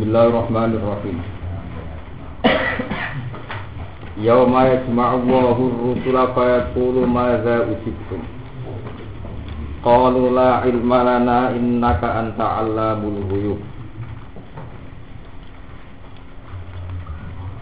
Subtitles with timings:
[0.00, 1.39] Bismillahirrahmanirrahim.
[4.20, 4.68] Yauma
[5.16, 8.20] Allahu ar-rusula fa yaqulu madza ujibtum.
[9.80, 13.60] Qalu la ilma lana innaka anta 'allamul ghuyub.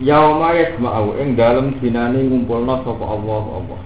[0.02, 1.38] Yauma yajma'u ing
[2.26, 3.80] ngumpulna Allah Allah.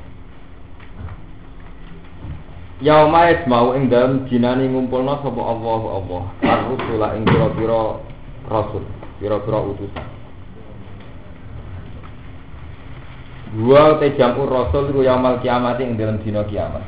[2.81, 6.23] Yauma yajma'u ing dalem dinane ngumpulna sapa Allah Allah.
[6.41, 8.01] Ar-rusula ing pira-pira
[8.49, 8.85] rasul,
[9.77, 10.22] utusan.
[13.53, 16.81] Dua te jamur rasul iku yaumul kiamat ing dalam dina kiamat.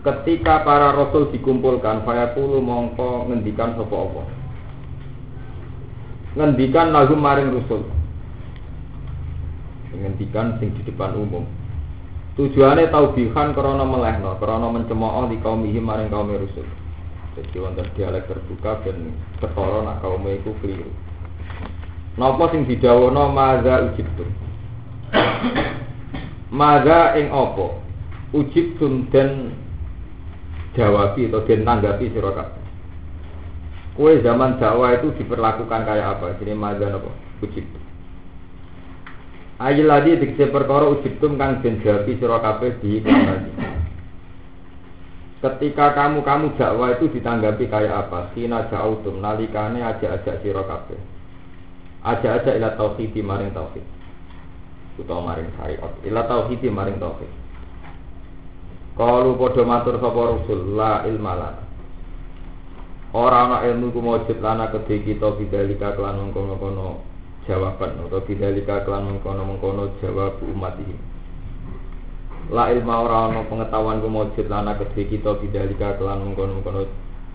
[0.00, 4.22] Ketika para rasul dikumpulkan, fayaqulu mongko ngendikan apa?
[6.32, 7.84] Ngendikan lagu maring rasul.
[9.92, 11.44] Ngendikan sing di depan umum.
[12.40, 16.64] Tujuannya taubihan karena melehno, karena mencemooh di kaum ihim maring kaum rasul.
[17.36, 19.12] Jadi wonten dialek terbuka dan
[19.44, 20.88] ketara kaum iku keliru.
[22.18, 24.26] Napa sing didhawuhna maza ujibtum?
[26.50, 27.78] maza ing apa?
[28.34, 29.54] Ujibtum den
[30.74, 32.64] jawabi atau den nanggapi sira kabeh.
[33.94, 36.34] Kue zaman dakwah itu diperlakukan kayak apa?
[36.42, 37.14] Jadi maza napa?
[37.38, 37.82] Ujibtum.
[39.62, 43.52] Ayil ladi dikse perkara ujibtum kang den jawabi sira kabeh di lagi.
[45.38, 48.34] Ketika kamu kamu dakwah itu ditanggapi kayak apa?
[48.34, 51.17] Sina jautum nalikane aja-aja sira kabeh
[52.04, 53.84] aja aja ila tauhid maring tauhid.
[54.98, 55.92] Utawa maring syariat.
[56.06, 57.30] Ila tauhid maring tauhid.
[58.98, 61.62] Kalau podo matur sapa rasul la ilma lana.
[63.14, 67.00] Ora ana ilmu ku mujud lana kedhe kita bidalika kelan mengkono-kono
[67.48, 70.92] jawaban atau bidalika kelan mengkono-mengkono jawab umat ini
[72.52, 76.84] La ilma ora ana pengetahuan ku mujud lana kedhe kita bidalika kelan mengkono-mengkono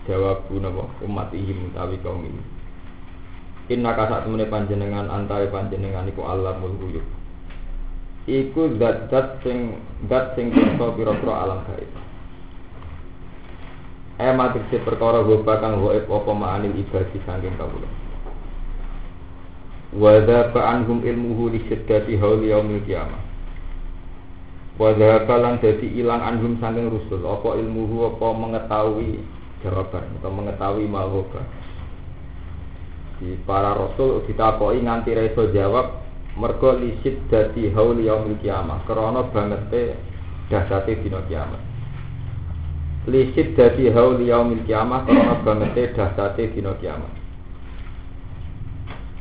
[0.06, 0.84] jawab napa?
[1.02, 2.53] Umat ini utawi kaum ini
[3.72, 7.04] Inna kasak temene panjenengan antare panjenengan iku Allah mulhuyub.
[8.28, 11.88] Iku zat-zat sing zat sing pirsa pira-pira alam gaib.
[14.20, 17.88] Eh matriksi perkara goba kang goib apa ma'anil ibadi saking kawula.
[19.96, 23.22] Wa dzaba anhum ilmuhu li syiddati hauli yaumil qiyamah.
[24.76, 29.24] Wa dzaba lan dadi ilang anhum saking rusul apa ilmuhu apa mengetahui
[29.64, 31.40] jawaban atau mengetahui malhoba
[33.18, 36.02] di para rasul ditakoi nganti reso jawab
[36.34, 38.82] mergo lisit dadi haul yaumil kiamah.
[38.86, 39.94] Krana bangete
[40.50, 41.62] dahsate dina kiamat.
[43.06, 47.12] Lisit dadi haul yaumil kiamah krana bangete dahsate dina kiamat.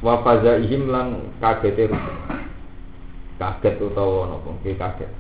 [0.02, 2.18] Wa fazaihim lan kagete rusul
[3.40, 5.12] kaget utawa napa nggih kaget.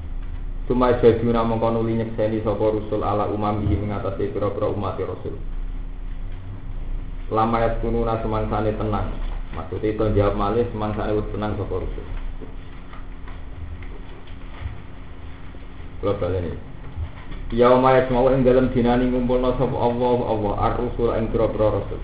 [0.63, 5.35] Cuma jadi namung kono nyekseni sapa rusul ala umamihi mengatasi pira-pira umat rasul
[7.33, 9.09] lama ya tununa semangsane tenang.
[9.53, 12.05] Maksudnya itu jawab malih semangsane wis tenang sapa rusul
[16.01, 16.51] Kalau balik ini
[17.53, 22.01] Yauma yasma'u ing dalam dinani ngumpulna sapa Allah Allah ar-rusul ing pira-pira rasul.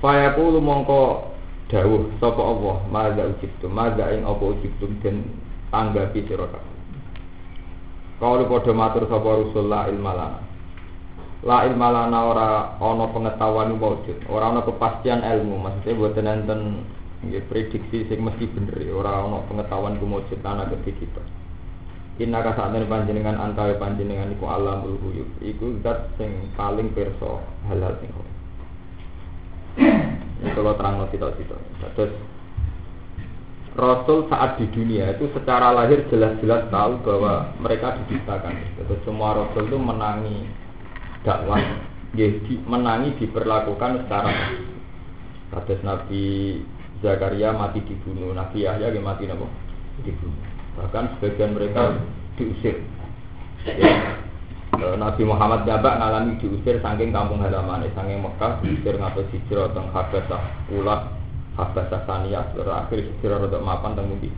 [0.00, 1.28] Fayaqulu mongko
[1.68, 3.68] dawuh sapa Allah maza ujibtum?
[3.68, 5.28] Maza ing apa ujibtum den
[5.68, 6.74] tanggapi sira kabeh.
[8.16, 10.40] Kalau padha matur sapa rusul la ilma
[11.44, 12.48] la ilma lana ora
[12.80, 16.60] ana pengetahuan wujud, ora ana kepastian ilmu, maksudnya boten enten
[17.26, 21.22] nggih prediksi sing mesti bener, ora ana pengetahuan kumujud lana kedhi kita.
[22.16, 28.08] Inna kasane panjenengan antawe panjenengan iku alamul ghuyub, iku zat sing paling pirsa hal-hal sing
[28.08, 28.28] kok.
[30.40, 31.56] Ini kalau terang cita-cita.
[31.92, 32.12] Terus
[33.76, 38.56] Rasul saat di dunia itu secara lahir jelas-jelas tahu bahwa mereka diciptakan.
[38.80, 40.48] Jadi semua Rasul itu menangi
[41.26, 41.58] dakwah
[42.14, 44.30] ya, di, menangi diperlakukan secara
[45.50, 46.22] kados Nabi
[47.02, 49.44] Zakaria mati dibunuh, Nabi Yahya ya mati napa?
[50.00, 50.40] Dibunuh.
[50.78, 51.98] Bahkan sebagian mereka
[52.38, 52.80] diusir.
[53.66, 54.16] Ya.
[54.76, 60.42] Nabi Muhammad Jabak ngalami diusir saking kampung halaman, saking Mekah diusir ngapain hijrah teng Habasah,
[60.72, 61.10] ulah
[61.58, 64.36] Habasah Saniyah, terakhir hijrah rodok mapan teng Medina.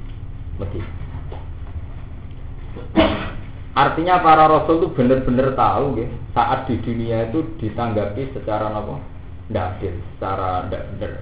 [3.79, 8.99] Artinya para rasul itu benar-benar tahu ya, saat di dunia itu ditanggapi secara apa?
[9.47, 11.13] Tidak adil, secara tidak benar.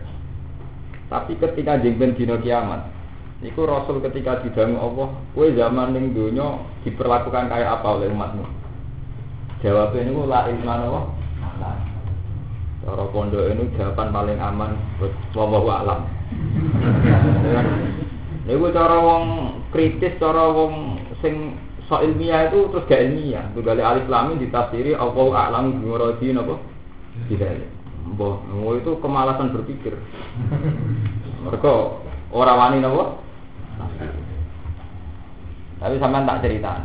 [1.12, 2.96] Tapi ketika jengben dino kiamat,
[3.44, 6.56] Iku Rasul ketika didangu Allah, kue zaman ning dunia
[6.88, 8.48] diperlakukan kayak apa oleh umatmu?
[9.60, 11.04] Jawabnya ini la ilman Allah.
[12.80, 14.72] Cara pondok ini jawaban paling aman,
[15.36, 16.00] wallahu alam.
[18.46, 19.24] Ini cara wong
[19.74, 23.46] kritis, cara wong sing so ilmiah itu terus gak ilmiah.
[23.54, 26.54] Tuh kali alif lamin ditafsiri Allah alam bimuradi apa?
[27.30, 27.50] Tidak.
[28.14, 28.38] Boh,
[28.78, 29.98] itu kemalasan berpikir.
[31.42, 31.72] Mereka
[32.30, 33.18] orang wani napa?
[35.76, 36.82] Tapi sampean tak cerita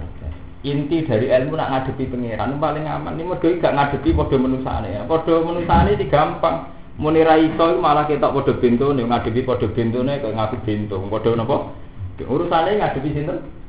[0.62, 3.18] Inti dari ilmu nak ngadepi pangeran paling aman.
[3.18, 5.01] Ini mergo gak ngadepi padha menusane ya.
[5.09, 6.69] Padha menusane iki gampang.
[7.01, 11.09] Muni ra iso malah ketok padha bentone ngadepi padha bentone kok ngaku bentung.
[11.09, 11.57] Padha napa?
[12.21, 13.61] Urusane ngadepi sinten?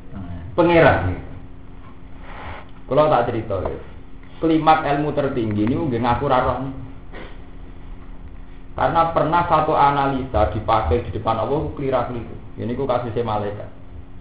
[0.52, 1.16] Pangeran.
[2.84, 3.78] Kalau tak cerita ya.
[4.42, 6.64] Klimak ilmu tertinggi ini mungkin ngaku rarong.
[8.72, 12.36] Karena pernah satu analisa dipakai di depan Allah kelira-keliru.
[12.60, 13.70] Ini ku kasih malaikat.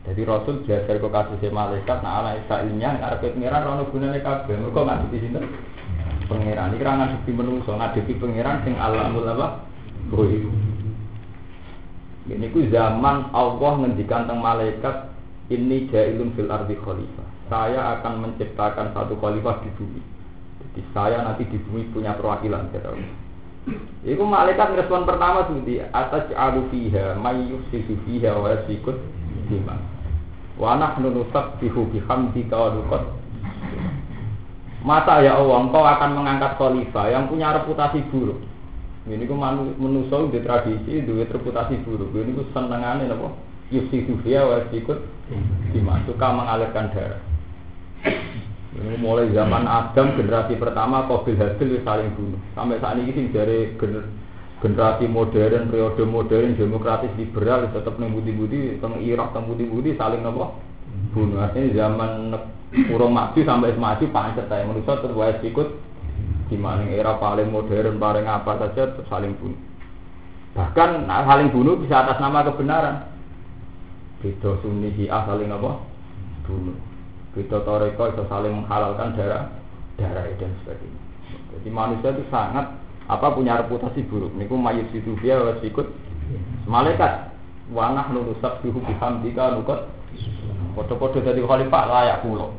[0.02, 4.56] Jadi Rasul belajar ke kasih malaikat, nah analisa ilmiah, ngarepe pengiran, rono gunane kabeh.
[4.58, 5.46] Mereka ngadepi sinten?
[6.26, 6.74] Pengiran.
[6.74, 9.62] Ini kan ngadepi menungso, ngadepi pengiran sing alamul apa?
[10.10, 10.48] Goib.
[12.32, 14.96] Ini ku zaman Allah ngendikan tentang malaikat
[15.52, 17.28] ini jailun fil ardi khalifah.
[17.52, 20.02] Saya akan menciptakan satu khalifah di bumi.
[20.64, 22.72] Jadi saya nanti di bumi punya perwakilan.
[24.08, 28.96] Iku malaikat respon pertama di atas alu fiha mayyus fiha wa yasikut
[29.52, 29.76] bima.
[30.56, 33.20] Wa nahnu nusabbihu bihamdika wa.
[34.82, 38.42] Masa ya Allah, engkau akan mengangkat khalifah yang punya reputasi buruk.
[39.06, 39.34] Ini ku
[39.78, 42.10] menuso di tradisi, di reputasi buruk.
[42.18, 43.51] Ini ku senengane apa?
[43.72, 45.00] Yusidu fiha wa yasikut
[45.72, 46.04] bima.
[46.04, 47.22] Suka mengalirkan darah.
[48.72, 52.40] Ini mulai zaman Adam generasi pertama Qabil Habil saling bunuh.
[52.56, 54.08] Sampai saat ini sih dari gener
[54.64, 60.56] generasi modern, periode modern, demokratis liberal tetap neng budi-budi, teng Irak, teng budi-budi saling nopo
[61.12, 61.44] bunuh.
[61.44, 62.12] Artinya zaman
[62.88, 65.68] urung maju sampai maju pancet saya manusia terus ikut
[66.48, 69.60] di mana era paling modern, paling apa saja saling bunuh.
[70.56, 73.11] Bahkan saling bunuh bisa atas nama kebenaran.
[74.22, 75.82] Beda Sunni Syiah saling apa?
[76.46, 76.78] Bunuh.
[77.34, 79.50] Kita toreko itu saling menghalalkan darah
[79.98, 81.02] darah dan sebagainya.
[81.58, 82.70] Jadi manusia itu sangat
[83.10, 84.32] apa punya reputasi buruk.
[84.38, 85.90] Niku mayit situ dia harus ikut
[86.70, 87.34] malaikat.
[87.72, 89.90] Wanah nurusak bihu bihamdika nukot.
[90.76, 92.56] Foto-foto dari khalifah layak pulau.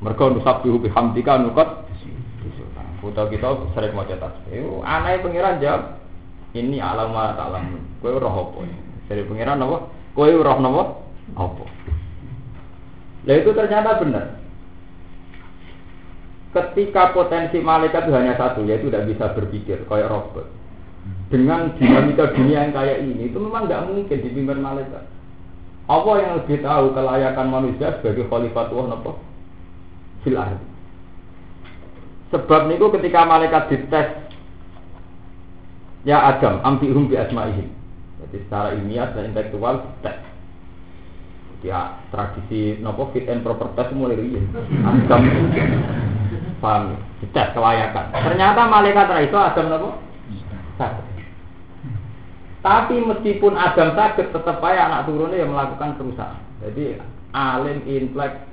[0.00, 1.68] Mereka nusak bihu bihamdika nukot.
[3.00, 4.44] Foto kita sering mau cetak.
[4.52, 6.00] Itu aneh pengiran jawab.
[6.52, 7.78] Ini alam tak alam.
[8.02, 8.66] Kue roh apa?
[9.08, 9.99] Dari pengiran apa?
[10.14, 10.82] Kue roh apa?
[11.38, 11.64] Apa?
[13.20, 14.26] Nah itu ternyata benar.
[16.50, 20.50] Ketika potensi malaikat itu hanya satu, yaitu tidak bisa berpikir, kayak robot.
[21.30, 25.06] Dengan dinamika dunia yang kayak ini, itu memang nggak mungkin dipimpin malaikat.
[25.86, 29.22] Apa yang lebih tahu kelayakan manusia sebagai khalifatullah nopo?
[30.26, 30.66] Fil ardi.
[32.34, 34.08] Sebab niku ketika malaikat dites
[36.02, 37.79] ya Adam, ambihum bi asma'ihim.
[38.20, 40.16] Jadi secara ilmiah dan intelektual tes
[41.60, 44.48] ya tradisi nopo fit and proper test mulai riyen
[44.84, 45.24] agam.
[46.60, 46.96] Paham?
[47.32, 48.12] Tes kelayakan.
[48.12, 49.88] Ternyata malaikat ra itu agam nopo?
[52.60, 56.40] Tapi meskipun agam sakit tetap aja anak turunnya yang melakukan kerusakan.
[56.60, 57.00] Jadi
[57.32, 58.44] alim intelek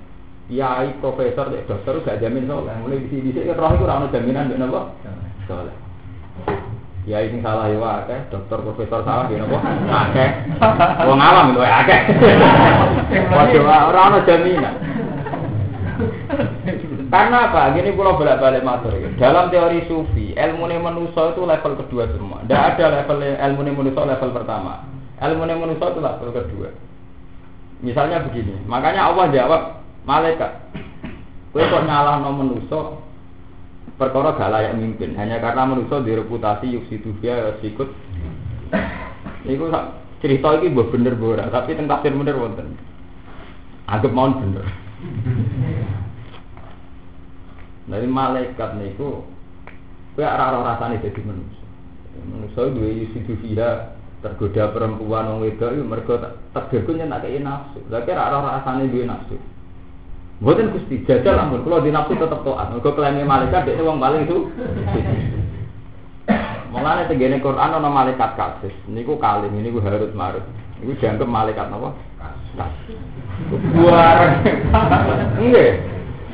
[0.47, 4.95] kiai profesor dokter gak jamin soalnya mulai di sini roh itu rano jaminan benar nopo?
[5.43, 5.75] Soalnya
[7.07, 9.63] Ya ini salah ya akeh, dokter profesor salah ya napa?
[9.87, 10.29] Akeh.
[11.07, 12.01] Wong alam itu akeh.
[13.31, 14.75] Waduh ora ana jaminan.
[17.07, 17.71] Karena apa?
[17.79, 19.07] Gini pulau bolak-balik matur ya.
[19.15, 22.43] Dalam teori sufi, ilmu manusia itu level kedua semua.
[22.43, 24.83] Tidak ada level ilmu manusia level pertama.
[25.23, 26.69] Ilmu manusia itu level kedua.
[27.79, 29.61] Misalnya begini, makanya Allah jawab
[30.03, 30.51] malaikat.
[31.55, 32.99] Kowe kok nyalah no manusia,
[33.95, 35.15] perkara gak layak mimpin.
[35.15, 37.87] Hanya karena manusia di reputasi yuk situ dia sikut
[39.47, 39.63] itu
[40.19, 42.75] cerita ini buat bener bora tapi tentang tafsir bener wonten.
[43.87, 44.67] Anggap mau bener.
[47.87, 49.23] Dari malaikat niku
[50.19, 51.65] kowe ora rasane dadi manusia.
[52.27, 56.15] Manusia duwe situ dia tergoda perempuan wong wedok iku mergo
[56.51, 57.79] tergoda nyentak nafsu.
[57.87, 59.39] Lha kira ora rasane duwe nafsu
[60.37, 62.69] Mboten Gusti, jajal ampun kula di nafsu tetep taat.
[62.69, 64.45] Mergo klaime malaikat dekne wong paling itu.
[66.71, 68.75] Mulane tenggene Quran ana malaikat kasis.
[68.85, 70.45] Niku kalim, niku harus marut.
[70.77, 71.89] Niku dianggap malaikat napa?
[72.53, 73.01] Kasis.
[73.73, 74.45] Buar.
[75.41, 75.73] Nggih.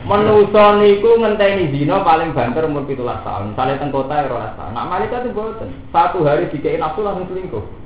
[0.04, 3.56] Menusa niku ngenteni dina paling banter umur 17 tahun.
[3.56, 4.72] Misale teng kota ya 12 tahun.
[4.76, 5.72] Nak malaikat itu mboten.
[5.96, 7.83] Satu hari dikei nafsu langsung selingkuh.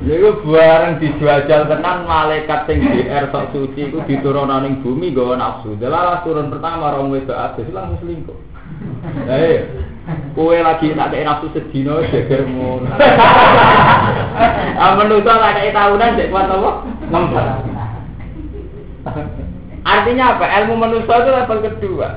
[0.00, 5.76] Iku bareng dijajal tenan malaikat sing DR sok suci iku diturunno ning bumi nggawa nafsu.
[5.76, 8.38] Delalah turun pertama rong wedok adus langsung selingkuh.
[9.28, 9.60] Lah iya.
[10.32, 12.88] Kowe lagi tak kei nafsu sedina geger ngono.
[14.80, 16.70] Ah manusa tak kei tahunan cek kuat apa?
[17.12, 17.46] Ngempet.
[19.84, 20.44] Artinya apa?
[20.64, 22.08] Ilmu manusia itu level kedua.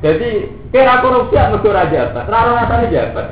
[0.00, 3.26] Jadi kira korupsi mergo ora jabat, ora rasane jabat.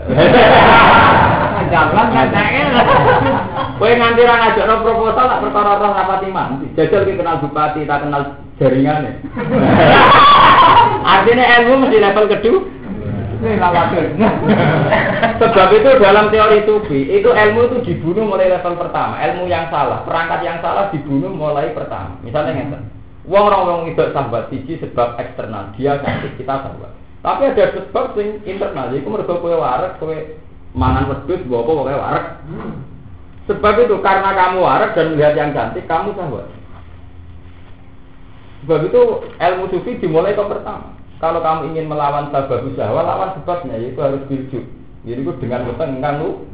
[1.68, 2.28] Jalan kan
[3.80, 6.66] Kowe nganti ra ngajakno proposal tak perkara roh rapati mandi.
[6.76, 9.22] Jajal ki kenal bupati, tak kenal jaringane.
[11.16, 12.60] Artinya ilmu mesti level kedua.
[15.38, 19.14] Sebab itu dalam teori sufi, itu ilmu itu dibunuh mulai level pertama.
[19.22, 22.18] Ilmu yang salah, perangkat yang salah dibunuh mulai pertama.
[22.26, 22.98] Misalnya ngeten.
[23.28, 26.97] Wong orang wong itu sahabat siji sebab eksternal, dia cantik kita sahabat.
[27.20, 30.16] Tapi ada sebab sing internal, itu mereka kowe warak, kowe
[30.73, 32.26] mangan wedhus, bawa apa kowe warak.
[33.52, 36.49] Sebab itu karena kamu warak dan melihat yang cantik, kamu sahabat.
[38.64, 40.97] Sebab itu ilmu sufi dimulai ke pertama.
[41.20, 44.64] Kalau kamu ingin melawan sebab syahwat, lawan sebabnya, yaitu harus birjuk.
[45.04, 46.49] Jadi itu dengan weteng lu.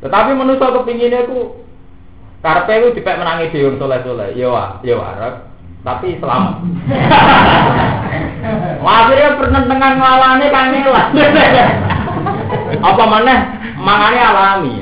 [0.00, 1.63] Tetapi manusia kepinginnya itu
[2.44, 5.48] Karpe itu dipek menangi di soleh-soleh, ya wa, ya warak,
[5.80, 6.60] tapi selamat.
[8.84, 11.08] Akhirnya penentengan ngalane kan lah.
[12.84, 13.34] Apa mana?
[13.80, 14.76] Mangane alami.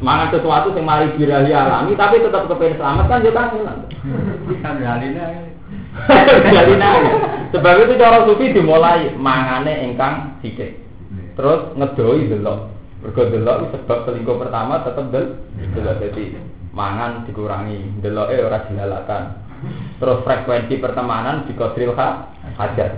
[0.00, 3.76] Mangan sesuatu yang mari birahi alami, tapi tetap kepengen selamat kan juga kan.
[4.64, 5.24] Beralina.
[6.48, 6.88] Beralina.
[7.52, 10.80] Sebab itu cara sufi dimulai mangane ingkang sithik.
[11.36, 12.72] Terus ngedoi delok.
[13.04, 15.36] Mergo delok sebab selingkuh pertama tetap del
[15.76, 16.40] delok jadi
[16.74, 19.22] mangan dikurangi, deloke ora dilalakan.
[20.02, 22.92] Terus frekuensi pertemanan dikodril hajat.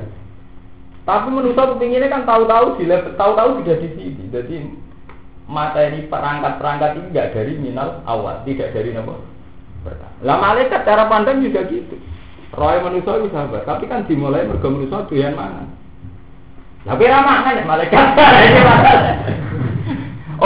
[1.06, 4.24] Tapi menurut aku pinginnya kan tahu-tahu di tahu-tahu tidak di sini.
[4.32, 4.56] Jadi
[5.46, 9.14] materi perangkat-perangkat ini tidak dari minal awal, tidak dari nama.
[10.26, 11.94] Lah malaikat cara pandang juga gitu.
[12.56, 15.76] Roy manusia itu sahabat, tapi kan dimulai mergo manusia doyan mangan.
[16.86, 18.00] Tapi ramangan ya malaikat.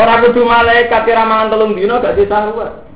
[0.01, 2.89] Orang kudu malaikat kira mangan telung dino gak disahabat.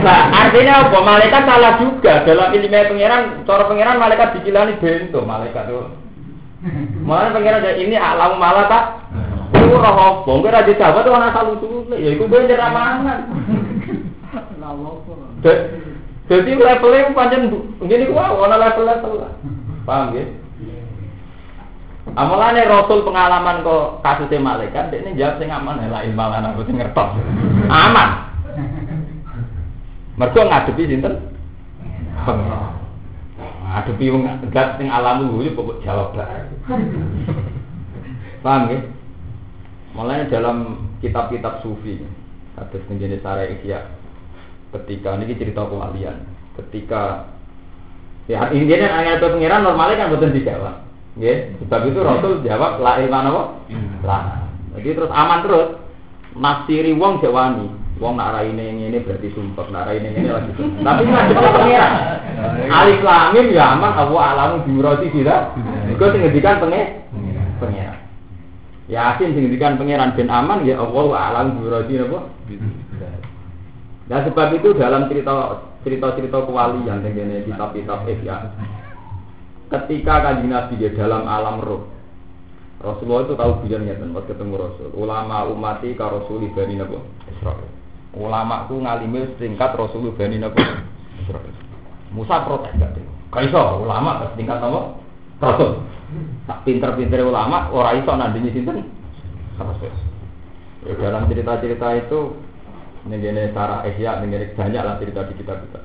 [0.00, 0.98] Nah, artinya apa?
[1.04, 3.22] Malaikat salah juga dalam ilmu pangeran.
[3.44, 5.82] Cara pangeran malaikat dikilani bento malaikat itu.
[7.04, 8.84] Mana pangeran ini alam malah tak?
[9.56, 10.30] Itu roh apa?
[10.30, 11.98] Enggak ada sahabat itu anak salu sulit.
[12.00, 13.18] Ya itu bener ramangan.
[16.30, 17.50] Jadi levelnya panjang
[17.82, 19.32] begini gua, warna level level lah.
[19.82, 20.24] Paham ya?
[22.14, 26.78] Amalane Rasul pengalaman kok kasusnya malaikat, dia ini jawab sing aman lah ilmalan aku sing
[26.78, 27.18] ngertos.
[27.70, 28.29] Aman.
[30.18, 31.14] Mergo ngadepi sinten?
[32.26, 32.48] Pengen.
[33.70, 36.28] Ngadepi wong gat sing alam luhur pokok jawab lah.
[38.44, 38.78] Paham ya?
[39.90, 41.98] Mulanya dalam kitab-kitab sufi,
[42.54, 43.90] ada jenis Sarah Ihya,
[44.70, 46.30] ketika ini cerita kewalian,
[46.62, 47.26] ketika
[48.30, 53.26] ya intinya angin pengiran normalnya kan betul dijawab Ya, sebab itu Rasul jawab la ilma
[53.26, 53.42] apa?
[54.06, 54.46] Lah.
[54.78, 55.68] Jadi terus aman terus.
[56.38, 57.66] Nasiri wong jawani.
[58.00, 60.80] Wong nak raine ngene berarti sumpah, nak raine ngene lagi sumpah.
[60.88, 61.92] Tapi ngadep pengiran.
[62.72, 65.52] Alif lam mim ya aman Abu alamu biurati tidak.
[65.92, 67.04] Iku sing ngendikan pengen
[67.60, 68.00] pengiran.
[68.88, 72.20] Yakin sing ngendikan pengiran ben aman ya Allah alam biurati napa?
[74.08, 78.48] Nah sebab itu dalam cerita cerita-cerita kewalian yang kitab-kitab ya
[79.70, 81.86] ketika kanjeng Nabi di dalam alam roh
[82.80, 84.88] Rasulullah itu tahu ngeten pas ketemu Rasul.
[84.96, 86.96] Ulama umati ka Rasul bani napa?
[87.28, 87.79] Israel.
[88.10, 90.42] Ulama ku ngalime setingkat Rasul bani?
[91.22, 91.54] Israel.
[92.10, 92.98] Musa protes gak.
[93.30, 94.98] Kaiso ulama setingkat napa?
[95.38, 95.86] Rasul.
[96.50, 98.82] Tak pinter-pinter ulama ora iso nandingi sinten?
[99.54, 99.94] Rasul.
[100.90, 102.34] Ya, dalam cerita-cerita itu
[103.06, 105.84] ini cara ihya, ini banyak lah cerita di kitab-kitab.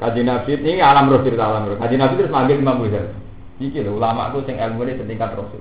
[0.00, 1.76] Kaji Nabi ini alam roh cerita alam roh.
[1.76, 3.12] Kaji Nabi terus manggil Imam Ghazali.
[3.60, 5.60] Iki lho ulama sing ilmu ini setingkat Rasul.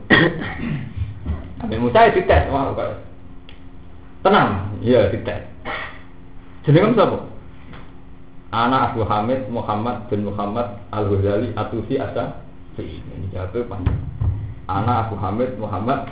[1.60, 3.09] Nabi Musa itu dites wah kok.
[4.20, 5.48] Tenang, iya dites.
[6.68, 7.24] Jenenge sapa?
[8.52, 12.44] Anak Abu Hamid Muhammad bin Muhammad Al Ghazali Atufi Asa.
[12.76, 13.96] Ini jawab panjang.
[14.68, 16.12] Anak Abu Hamid Muhammad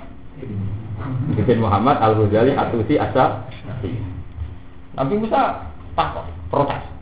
[1.36, 3.44] bin Muhammad Al Ghazali Atufi Asa.
[4.96, 6.98] Nabi Musa takut protes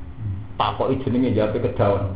[0.55, 2.15] tak kok jenenge jawab kedawan.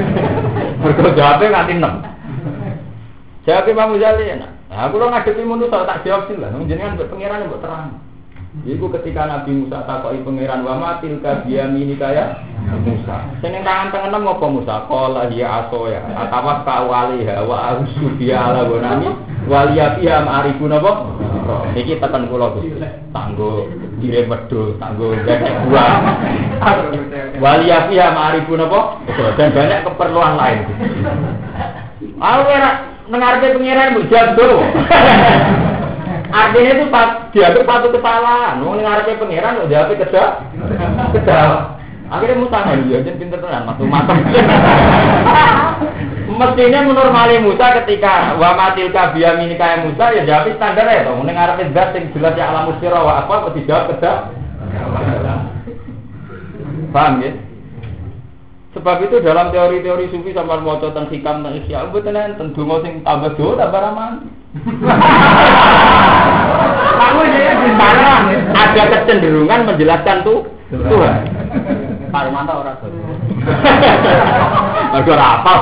[0.84, 3.48] Mergo jawabnya nganti 6.
[3.48, 4.52] Jawab Imam Ghazali enak.
[4.68, 6.52] Nah, aku lo ngadepi manusa tak jawab sih lah.
[6.68, 8.03] Jenengan mbok pangeran mbok terang.
[8.62, 12.38] Iku ketika Nabi Musa takoki pangeran wa matil ka biyamini kaya
[12.86, 13.26] Musa.
[13.42, 14.86] Sing tangan tangan ngopo Musa?
[14.86, 15.98] Qala hiya asoya.
[16.14, 19.10] Atawas ka waliha wa ausu biya ala gonami
[19.50, 20.92] waliya fiha ma'rifun apa?
[21.44, 21.62] umroh.
[21.76, 22.80] Niki tekan kula Gusti.
[23.12, 23.68] Tanggo
[24.00, 25.94] dire wedhus, tanggo gak buah.
[27.36, 28.80] Waliyafi ya ma'rifun apa?
[29.36, 30.58] Dan banyak keperluan lain.
[32.16, 32.70] Aku ora
[33.12, 34.50] nengarpe pengiran mbok jago.
[36.34, 38.58] Artinya itu pat, dianggap satu kesalahan.
[38.58, 40.28] Mau ngarepe pangeran kok jawab kedah.
[41.14, 41.78] Kedah.
[42.10, 44.20] Akhirnya Musa nih, ya jadi pinter tenan, masuk mateng.
[46.34, 51.06] Mestinya menormali Musa ketika wa matil kabiya mini kaya Musa ya jawab standar ya.
[51.06, 54.34] Ning arepe zat sing jelas ya alam sira wa apa kok dijawab kedah.
[56.90, 57.30] Paham ya?
[58.74, 63.06] Sebab itu dalam teori-teori sufi sampai mau tentang hikam tentang isya, betul tentu mau sing
[63.06, 64.26] tambah jauh tambah raman.
[66.94, 68.22] Kamu jadi di sana
[68.54, 71.28] ada kecenderungan menjelaskan tuh Tuhan.
[72.08, 72.88] Pak orang tuh.
[74.96, 75.52] Aduh apa?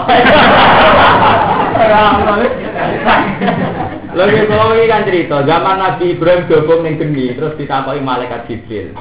[4.12, 8.92] Lagi kalau ini kan cerita, zaman Nabi Ibrahim dobong ning geni, terus ditampaki malaikat Jibril.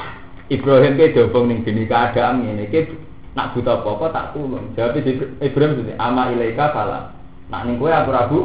[0.47, 2.95] Ibrahim ke dobong ning geni keadaan ini, ke
[3.35, 4.71] nak buta apa-apa tak tulung.
[4.79, 5.03] Jawab
[5.43, 7.11] Ibrahim ini, ama ilaika salah.
[7.51, 8.39] Nak ning kowe aku rabu.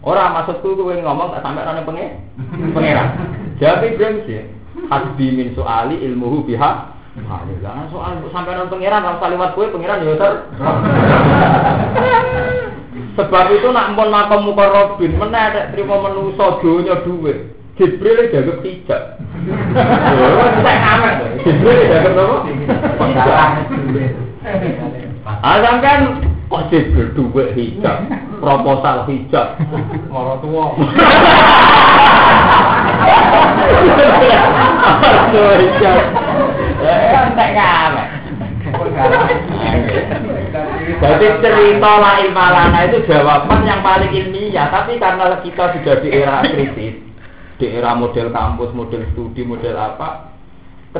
[0.00, 2.16] Orang maksudku kowe ngomong tak sampai nang pengen
[2.72, 3.08] pangeran.
[3.60, 4.40] Jawab Ibrahim sih,
[4.90, 10.48] hasbi min soali ilmuhu biha Jangan soal sampai pangeran harus kalimat kue pangeran ya ter.
[13.20, 17.52] Sebab itu nak pun makam muka Robin ada terima menuso dunia duit.
[17.76, 19.20] Jibril dianggap tidak.
[21.44, 22.36] Jibril dianggap apa?
[25.44, 28.04] Adam kan kok Jibril duit hijab,
[28.36, 29.56] proposal hijab,
[30.12, 30.76] Moro tua.
[35.00, 36.00] Proposal hijab.
[36.84, 37.96] Kan tak.
[41.02, 46.44] Jadi cerita la ilmalana itu jawaban yang paling ilmiah, tapi karena kita sudah di era
[46.44, 47.00] kritis,
[47.56, 50.30] di era model kampus, model studi, model apa,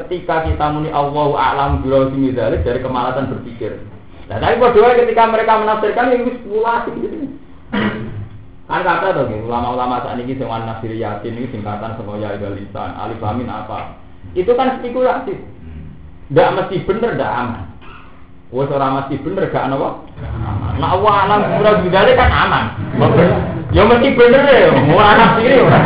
[0.00, 3.78] ketika kita muni Allahu a'lam bi dari kemalasan berpikir.
[4.32, 6.92] Nah, tapi berdua ketika mereka menafsirkan ini spekulasi.
[8.64, 13.20] Kan kata tuh, ulama-ulama saat ini sing nasir yakin ini singkatan semua ya lisan, alif
[13.20, 14.00] amin apa.
[14.32, 15.36] Itu kan spekulasi.
[16.32, 17.68] Tidak mesti bener, tidak aman.
[18.48, 19.88] Wes ora mesti bener gak ana apa?
[20.24, 20.72] Aman.
[20.80, 22.64] Nah wa alam surah bidale kan aman.
[23.76, 25.78] Ya mesti bener ya, ora nafsiri ora.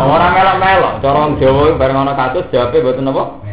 [0.00, 3.43] Ora melok-melok, cara wong Jawa bareng ana kasus jawabe mboten apa?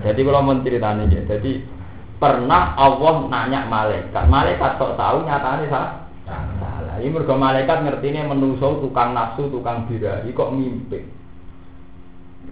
[0.00, 1.60] Jadi kalau mau ceritanya ya, jadi
[2.20, 5.92] pernah Allah nanya malaikat, malaikat kok tahu nyatanya salah.
[6.24, 6.96] Salah.
[7.00, 11.00] Ini mergo malaikat ngerti ini menuso tukang nafsu, tukang birahi kok mimpi.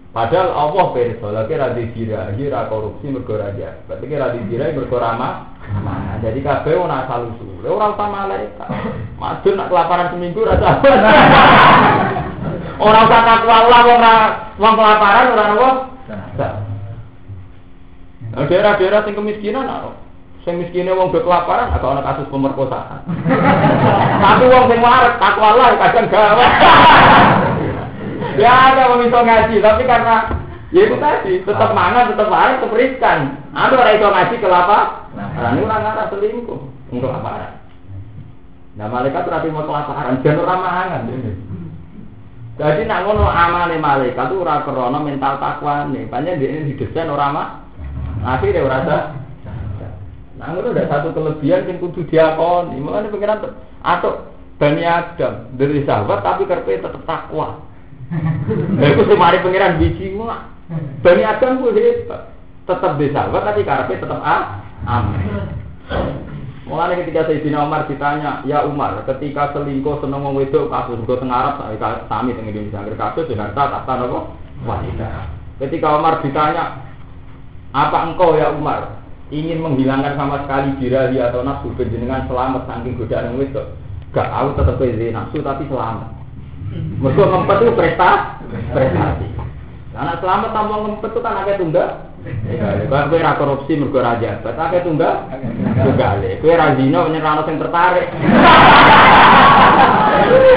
[0.08, 3.76] Padahal Allah pirsa, lagi radhi dirahi, ra korupsi mergo raja.
[3.84, 5.52] Berarti ki radhi dirahi mergo ramah.
[5.84, 7.60] Nah, jadi kabeh ora asal usul.
[7.60, 8.68] Ora usah malaikat.
[9.20, 10.96] Madun nak kelaparan seminggu ra sabar.
[12.78, 13.80] Ora usah takwa Allah
[14.54, 15.68] wong kelaparan ora apa?
[18.38, 19.98] Nah, daerah-daerah sing kemiskinan nah,
[20.46, 23.02] sing miskinnya wong do kelaparan agak ana kasus pemerkosaan.
[24.22, 26.46] Tapi wong sing waret takwa kadang gawe.
[28.38, 30.30] ya ada wong iso ngaji, tapi karena
[30.70, 33.18] ya itu tadi tetap mangan, tetap waret, tetap riskan.
[33.50, 34.78] Ada orang iso ngaji kelapa,
[35.18, 36.60] nah ini orang ngarah selingkuh
[36.94, 37.58] untuk kelaparan.
[38.78, 41.00] Nah malaikat berarti mau kelaparan, jangan orang mangan.
[42.58, 47.34] Jadi nak ngono amale malaikat ora krana mental takwa nih, banyak dia ini didesain orang
[47.34, 47.67] mah
[48.22, 48.98] Akhirnya ora ada.
[50.38, 52.78] Nah, itu udah satu kelebihan yang kudu diakoni.
[52.78, 53.42] Mulane pengiran
[53.82, 57.62] atau Bani Adam dari sahabat tapi kerpe tetap takwa.
[58.74, 60.50] Nah, itu semari pengiran biji mah.
[61.02, 61.62] Bani Adam.
[62.68, 65.50] Tetap di sahabat tapi karpe tetap ah, amin.
[66.68, 71.32] Mulane ketika Sayyidina Umar ditanya, "Ya Umar, ketika selingkuh seneng wong wedok kasus go teng
[71.32, 71.56] Arab
[72.12, 74.36] sami teng Indonesia kasus tak tak apa?
[74.68, 75.32] Wanita.
[75.58, 76.87] Ketika Umar ditanya,
[77.76, 83.36] apa engkau ya Umar ingin menghilangkan sama sekali birahi atau nafsu penjenengan selamat saking godaan
[83.36, 83.62] yang itu?
[84.16, 86.08] Gak aku tetap beda nafsu tapi selamat.
[87.00, 89.26] Mereka ngempet itu prestasi, prestasi.
[89.92, 91.88] Karena selamat tanpa ngempet itu kan agak tunggal.
[92.88, 95.28] Kalau kue ra korupsi mergo ra jabat, akeh tunggal.
[95.80, 96.40] Tunggale.
[96.44, 98.08] Kue ra zina nyerano sing tertarik.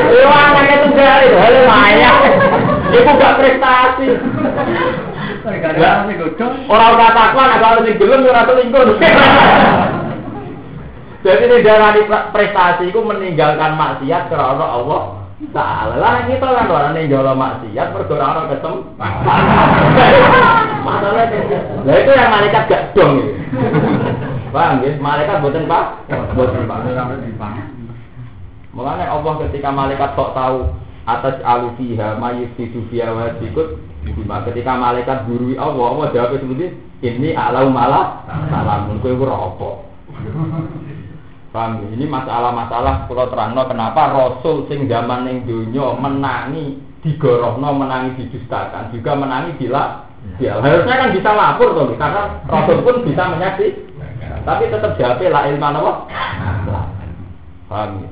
[0.09, 2.11] Yo akeh tunggale, hale maya.
[2.91, 4.07] Iku gak prestasi.
[6.69, 8.85] Orang ora takwa nek kalau sing gelem ora selingkuh.
[11.21, 11.93] Jadi ini darah
[12.33, 15.21] prestasi itu meninggalkan maksiat karena Allah
[15.53, 18.75] Taala lah kita kan orang ninggal maksiat berdoa orang ketem.
[20.85, 21.37] Masalahnya,
[21.85, 23.33] itu yang malaikat gak dong itu.
[24.49, 24.97] Paham ya?
[24.97, 26.81] Malaikat buatan pak, buatan pak.
[28.71, 30.73] Makanya Allah ketika malaikat sok tahu
[31.05, 33.90] atas alufiha mayusidu fiha wa sikut bima
[34.49, 39.69] ketika malaikat gurui Allah Allah jawab seperti ini alau malah salamun kowe ora apa.
[41.51, 41.83] Paham?
[41.83, 41.87] ya?
[41.99, 49.17] Ini masalah-masalah kalau terangno kenapa Rasul sing zaman ning donya menangi digorohno menangi didustakan juga
[49.17, 50.05] menangi bila
[50.37, 53.67] dia harusnya kan bisa lapor tuh karena Rasul pun bisa menyaksi
[54.45, 55.93] tapi tetap jawabnya la ilman apa?
[57.67, 58.09] Paham ya?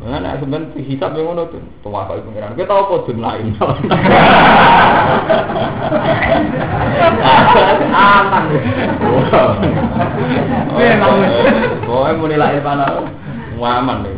[0.00, 2.56] Mengenai sebenarnya hisap yang ngono tuh, tua kau pengiran.
[2.56, 3.52] Kita tahu kok jumlah lain.
[7.92, 8.44] Aman.
[11.84, 13.00] Pokoknya mau nilai ilman apa?
[13.60, 14.16] Aman deh.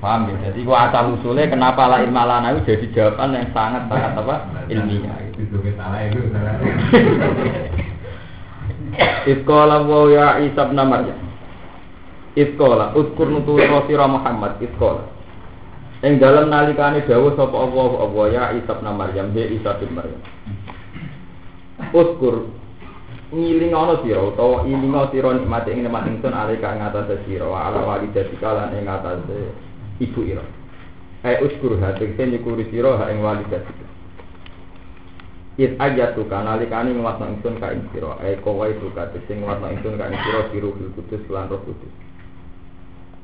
[0.00, 0.48] Paham ya?
[0.48, 4.34] Jadi gua asal usulnya kenapa la ilma lana itu jadi jawaban yang sangat sangat apa
[4.72, 5.20] ilmiah.
[5.36, 6.32] Itu kita itu.
[9.36, 11.25] Iskola wa ya Isa bin Maryam.
[12.36, 13.56] Iskola uskur nutu
[13.88, 15.08] sira Muhammad iskola.
[16.04, 20.20] Ing dalam nalikane dawuh sapa Allah Allah ya Isa bin Maryam he Isa bin Maryam.
[21.96, 22.52] Uskur
[23.32, 27.80] ngiling ana sira utawa ilinga sira nikmate ing nikmat ingsun alika ing atase sira ala
[27.88, 29.56] walidatika lan ing atase
[30.04, 30.44] ibu ira.
[31.24, 33.88] Eh uskur hati sing nyukuri sira ha ing walidatika.
[35.56, 38.20] It aja tuh kan alikane ngwatno ingsun ka ing sira.
[38.20, 42.05] Eh kowe itu ka sing ngwatno ingsun ka ing sira biru kudus lan roh kudus.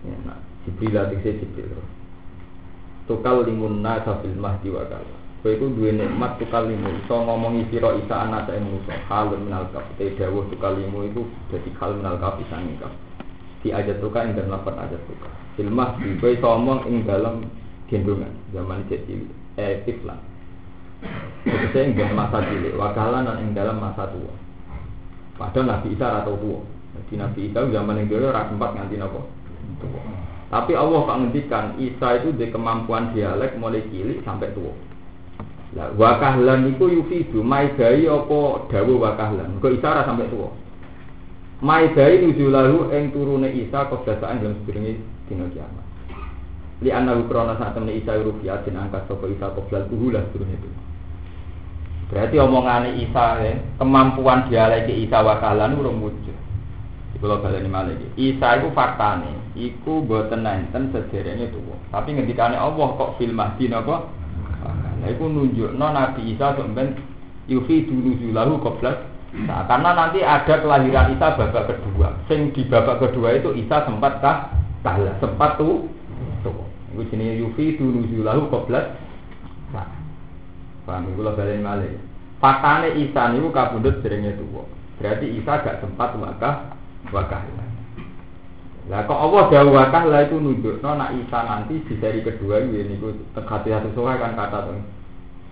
[0.03, 1.79] Nah, Jibril ati Jibril.
[3.07, 5.23] Tukal limun nasa fil mahdi wa kala.
[5.43, 9.67] Kowe iku duwe nikmat tukal limu iso ngomongi sira isa anak ing musa halun minal
[9.75, 9.83] kaf.
[9.99, 12.95] Te dawuh tukal limu iku dadi hal minal kaf sanging kaf.
[13.63, 15.27] Di aja tuka ing dalam lapan aja tuka.
[15.59, 17.43] Fil mahdi kowe iso ngomong ing dalam
[17.91, 19.27] gendongan zaman cilik.
[19.59, 20.19] Eh tiflan.
[21.43, 24.31] Tegese ing masa cilik, wakalan dan ing dalam masa tua.
[25.35, 26.63] Padahal Nabi Isa ora tau tua.
[26.95, 29.42] Jadi Nabi Isa zaman yang dulu ora sempat nganti napa?
[30.53, 34.73] Tapi Allah kok ngendikan Isa itu di kemampuan dialek mulai cilik sampai tua.
[35.73, 39.57] Lah wakahlan iku yufidu maidai apa dawuh wakahlan.
[39.65, 40.53] Kok Isa ora sampai tua.
[41.65, 45.87] Maidai nujulahu ing turune Isa kebiasaan dalam sedurunge dina kiamat.
[46.85, 50.69] Li anna krana saat temne Isa rufiat den angkat sapa Isa qoblal uhulah turune itu.
[52.13, 56.37] Berarti omongannya Isa ya, kemampuan dialek Isa wakalan urung wujud.
[57.23, 57.39] Kalau
[57.71, 58.35] malih iki.
[58.35, 61.77] Isa iku faktane, iku boten nenten sederenge tuwa.
[61.93, 64.09] Tapi ngendikane Allah kok fil mahdi napa?
[65.03, 66.95] Lah iku nunjukno Nabi Isa sampean
[67.51, 72.13] yufi nuzulahu qabla Nah, karena nanti ada kelahiran Isa babak kedua.
[72.29, 74.53] Sing di babak kedua itu Isa sempat kah?
[74.85, 75.89] Kalah, sempat tuh.
[76.45, 76.53] Tuh.
[76.93, 78.93] Iku jenenge yufi nuzulahu qabla
[79.73, 79.89] Nah.
[80.85, 81.97] Paham iku balen malih.
[82.45, 84.69] Faktane Isa niku kabundut derenge tuwa.
[85.01, 86.77] Berarti Isa gak sempat wakah
[87.09, 87.72] wakah.
[88.93, 92.93] Lah kok Allah dawuh wakah lah itu nunjukno nak Isa nanti di seri kedua ini
[92.93, 94.85] niku tegati satu soal kan kata tuh.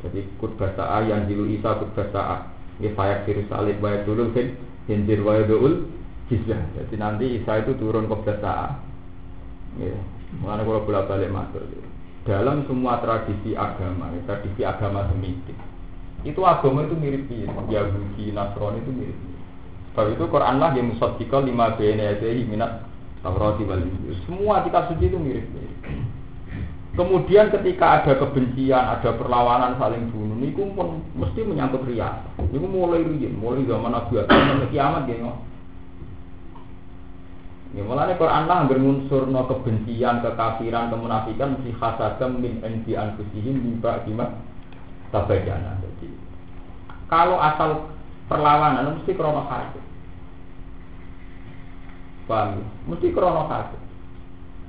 [0.05, 4.61] Jadi kurbasa yang jilu Isa kurbasa ini fayak diri salib wa dulu fin
[4.93, 5.89] hindir wa dul
[6.29, 6.61] jizah.
[6.77, 8.77] Jadi nanti Isa itu turun kurbasa.
[9.81, 9.97] Ya,
[10.45, 11.65] mengenai kalau bolak balik masuk.
[12.29, 15.57] Dalam semua tradisi agama, tradisi agama semitik,
[16.29, 17.49] itu agama itu mirip-mirip.
[17.73, 19.41] Yahudi, Nasrani itu mirip-mirip.
[19.97, 22.90] Sebab itu Quran lah yang musaddiqal lima yadayhi minat
[23.21, 23.85] Taurati wal.
[24.25, 25.77] Semua kitab suci itu mirip-mirip.
[26.91, 32.19] Kemudian ketika ada kebencian, ada perlawanan saling bunuh, niku pun mesti menyangkut rias.
[32.51, 35.33] Niku mulai riyen, mulai zaman Nabi Adam sampai kiamat ya.
[37.71, 44.03] Ya mulane Quran lah hampir no kebencian, kekafiran, kemunafikan mesti hasadam min endi anfusihim mimba
[44.03, 44.43] bima
[45.15, 45.79] tabayana.
[45.79, 46.11] Jadi
[47.07, 47.95] kalau asal
[48.27, 49.90] perlawanan mesti krono hasad.
[52.31, 52.63] Paham?
[52.87, 53.75] Mesti krono hasad.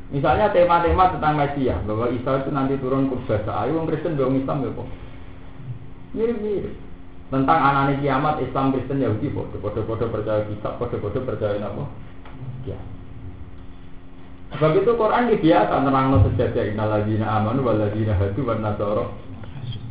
[0.10, 3.63] Misalnya tema-tema tentang Mesias bahwa Isa itu nanti turun kurbasa.
[3.63, 4.89] Ayo orang Kristen dong Islam ya kok.
[6.17, 6.76] Mirip-mirip.
[7.32, 11.86] Tentang anane kiamat Islam Kristen Yahudi bodoh bodoh percaya kitab, bodoh-bodoh percaya apa?
[12.67, 12.76] Ya.
[14.52, 19.08] Sebab itu Quran ini biasa nerangno sejadah innal ladzina amanu wal ladzina hadu wan nasara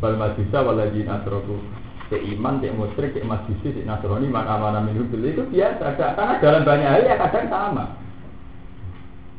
[0.04, 1.79] wal majusa wal ladzina asyraku.
[2.10, 6.42] Cek iman, cek musyrik, cek majusi, cek nasrani, man amana minhum bil itu biasa karena
[6.42, 7.84] dalam banyak hal ya kadang sama.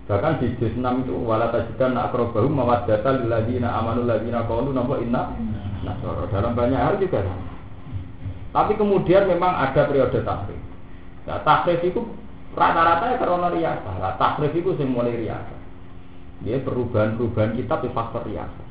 [0.08, 5.00] Bahkan di juz 6 itu wala tajidan akrobahum mawaddatan lil ladzina amanu ladzina qalu napa
[5.00, 5.36] inna
[5.88, 6.28] nasara.
[6.32, 7.48] Dalam banyak hal juga sama.
[8.52, 10.60] Tapi kemudian memang ada periode takrif.
[11.24, 12.04] Nah, takrif itu
[12.52, 13.90] rata-rata ya karena riasa.
[14.00, 15.56] Nah, takrif itu sing mulai riasa.
[16.44, 18.64] Ya perubahan-perubahan kitab itu faktor riasa.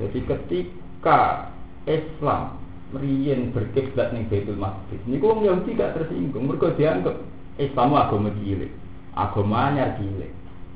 [0.00, 1.52] Jadi ketika
[1.84, 2.63] Islam
[2.98, 6.46] riyen berkiblat ning Baitul Maqdis, niku wong Yahudi gak tersinggung.
[6.46, 7.16] Mergo dianggap
[7.58, 8.72] Islam agama cilik.
[9.14, 10.32] Agama anyar cilik.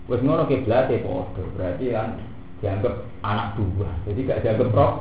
[0.09, 2.17] Wes ngono kiblate padha, berarti kan
[2.65, 3.91] dianggap anak dua.
[4.09, 4.93] Jadi gak dianggap roh.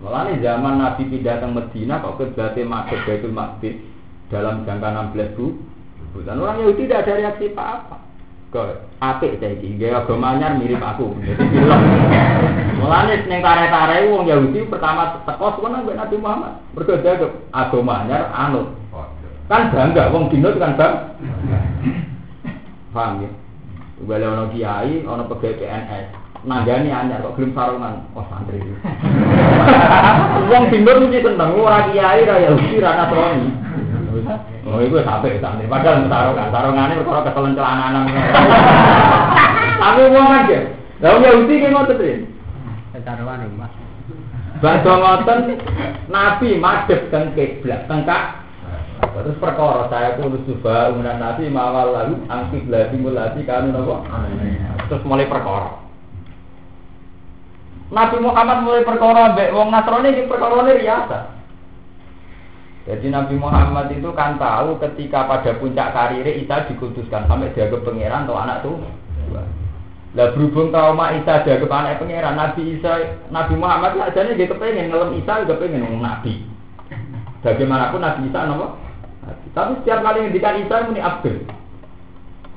[0.00, 3.76] Mulane zaman Nabi pindah ke Medina kok kiblate madhep Baitul Maqdis
[4.32, 5.46] dalam jangka 16 bu.
[6.24, 7.96] Dan orang Yahudi tidak ada reaksi apa-apa.
[8.48, 8.62] Ke
[9.04, 11.12] apik saya iki, gaya agama anyar mirip aku.
[11.20, 11.84] Jadi bilang.
[12.76, 16.52] Mulane ning tare-tare wong Yahudi pertama teko sono nang Nabi Muhammad.
[16.76, 18.68] Mergo dianggap agama anyar anut.
[19.48, 20.94] Kan bangga wong dino kan bang.
[22.92, 23.30] Paham ya?
[24.04, 26.06] Wale ono kiai, ono pegawai PNS,
[26.44, 28.60] nanggani anyar kok gelem sarungan, oh santri.
[30.52, 33.48] Wong timur mesti seneng ora kiai ra ya usi ra nasrani.
[34.68, 38.04] Oh iku sampe santri, padahal sarungan, sarungane perkara ketelen celananan.
[39.80, 40.60] Tapi wong kan ya.
[41.00, 42.35] Lah Yahudi ki ngoten
[43.06, 43.72] Ketaruhan iki, Mas.
[44.58, 45.38] Badhe ngoten
[46.10, 52.66] Nabi madhep teng kiblat, teng Terus perkara saya pun coba umuran nabi mawal lalu angkit
[52.66, 54.02] lagi mulati kanu nopo.
[54.90, 55.86] Terus mulai perkara.
[57.94, 61.18] Nabi Muhammad mulai perkara mbek wong Nasrani iki perkara biasa.
[62.90, 67.78] Jadi Nabi Muhammad itu kan tahu ketika pada puncak karirnya Isa dikutuskan sampai dia ke
[67.86, 68.82] pangeran atau anak tuh.
[70.16, 74.48] Lah berhubung trauma Isa dia ke anak pangeran, Nabi Isa, Nabi Muhammad aja nih dia
[74.48, 76.40] kepengen ngelem Isa juga pengen ngomong Nabi.
[77.44, 78.86] Bagaimanapun Nabi Isa nopo
[79.56, 81.36] tapi setiap kali ngendikan Isa muni Abdul.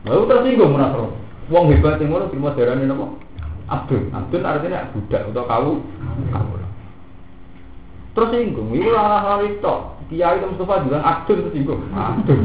[0.03, 1.17] Lalu tersinggung Nasrani.
[1.49, 3.05] Wong hebat yang ngono terima darane napa?
[3.71, 4.13] Abdul.
[4.13, 5.73] Abdul artinya budak atau kau.
[6.29, 6.55] Kau.
[8.13, 8.69] Tersinggung.
[8.75, 9.75] Iku hal itu.
[10.09, 11.81] Kiai itu Mustafa bilang Abdul tersinggung.
[11.89, 12.41] Abdul.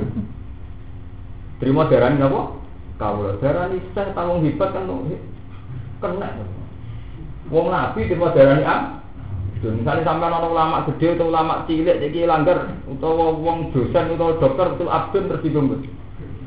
[1.60, 2.63] Terima darane napa?
[2.98, 3.26] Kau.
[3.42, 4.86] Darane Isa tanggung hebat kan
[5.98, 6.28] kena.
[7.52, 9.82] Wong Nabi terima darane Abdul.
[9.82, 14.66] Misalnya sampai orang ulama gede atau ulama cilik jadi langgar atau wong dosen atau dokter
[14.76, 15.80] itu abdun tuh.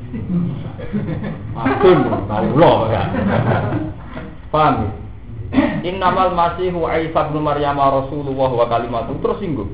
[1.58, 3.02] Abdun, tahu loh ya.
[4.48, 4.90] Paham ya?
[5.84, 9.72] Innamal masihu Isa bin Maryam Rasulullah wa kalimatu tersinggung.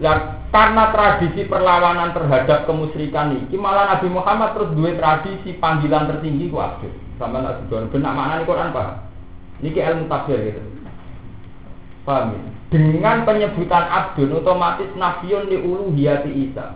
[0.00, 6.50] Ya, karena tradisi perlawanan terhadap kemusyrikan ini, malah Nabi Muhammad terus dua tradisi panggilan tertinggi
[6.50, 6.90] ku abdul.
[7.22, 9.06] Sama Nabi benar makna Quran pak.
[9.62, 10.60] Ini ilmu tafsir gitu.
[12.02, 12.40] Paham ya?
[12.70, 16.74] Dengan penyebutan abdun otomatis nafiun li uluhiyati Isa.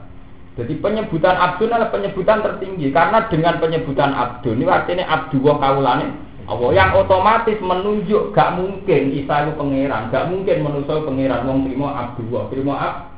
[0.54, 6.14] Jadi penyebutan abdun adalah penyebutan tertinggi karena dengan penyebutan abdun ini artinya abdu wa kaulane
[6.44, 11.88] Allah yang otomatis menunjuk gak mungkin Isa itu pangeran, gak mungkin manusia pangeran wong terima
[12.04, 13.13] abdu wa terima ab.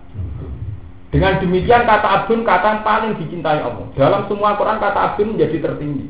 [1.14, 3.86] Dengan demikian kata abdun kata yang paling dicintai Allah.
[3.94, 6.06] Dalam semua Quran kata abdun menjadi tertinggi.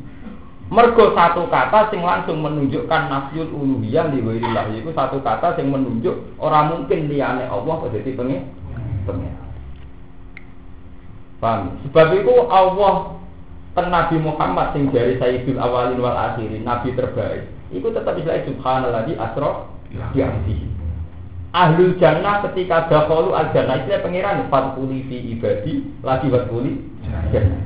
[0.67, 6.19] Mergo satu kata sing langsung menunjukkan nafsul uluhiyah di ghairillah itu satu kata sing menunjuk
[6.43, 8.51] orang mungkin liyane Allah kok dadi pengen
[9.07, 9.35] pengen.
[11.39, 11.79] Paham?
[11.87, 13.15] Sebab itu Allah
[13.79, 17.47] ten Nabi Muhammad sing dari Sayyidul Awalin wal Akhirin, Nabi terbaik.
[17.71, 19.15] Iku tetap bisa subhanallah di
[20.17, 20.76] di amsihi.
[21.57, 26.85] Ahlul jannah ketika dakhalu al jannah itu pengiran fatkuli fi ibadi lagi fatkuli
[27.33, 27.65] jannah.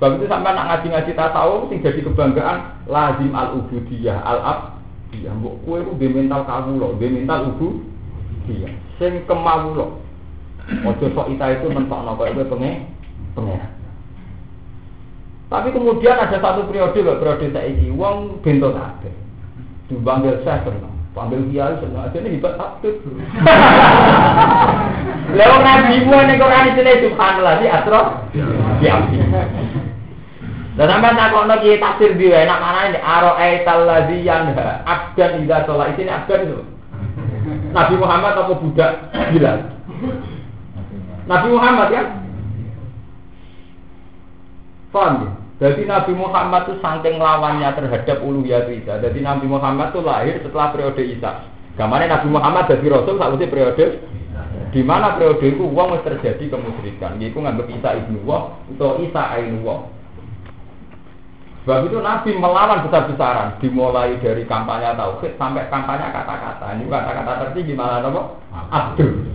[0.00, 5.36] Sebab itu sampai nak ngaji-ngaji tasawuf sing jadi kebanggaan lazim al ubudiyah al abdiyah.
[5.36, 8.72] Mbok kowe ku be mental kawula, be mental ubudiyah.
[8.96, 10.00] Sing kemawula.
[10.88, 12.88] Ojo sok ita itu mentokno kowe kowe pengen
[13.36, 13.60] pengen.
[15.52, 19.12] Tapi kemudian ada satu periode loh, periode saiki wong bento kabeh.
[19.92, 20.93] Dipanggil saya.
[21.14, 22.98] Panggil kiai aja nih hebat takut.
[25.38, 28.02] Lalu nabi mu ning Quran itu subhanallah di asro.
[28.82, 28.98] Ya.
[30.74, 35.38] Dan sampai tak kok lagi tafsir dia enak mana ini aro aital ladzi yanha abdan
[35.46, 36.58] ida sholat ini abdan itu.
[37.70, 39.70] Nabi Muhammad atau budak bilang.
[41.30, 42.02] Nabi Muhammad ya.
[44.90, 45.30] Paham ya?
[45.64, 49.00] Jadi Nabi Muhammad itu saking lawannya terhadap uluhiyat Isa.
[49.00, 51.48] Jadi Nabi Muhammad itu lahir setelah periode Isa.
[51.80, 54.04] Gambarnya Nabi Muhammad jadi Rasul saat periode
[54.76, 57.16] di mana periode itu uang terjadi kemusyrikan.
[57.16, 59.88] Yaitu ngambil Isa ibnu Wah atau Isa ainu Wah.
[61.64, 66.76] Sebab itu Nabi melawan besar-besaran, dimulai dari kampanye tauhid sampai kampanye kata-kata.
[66.76, 69.33] Ini kata-kata tertinggi malah nopo Abdul.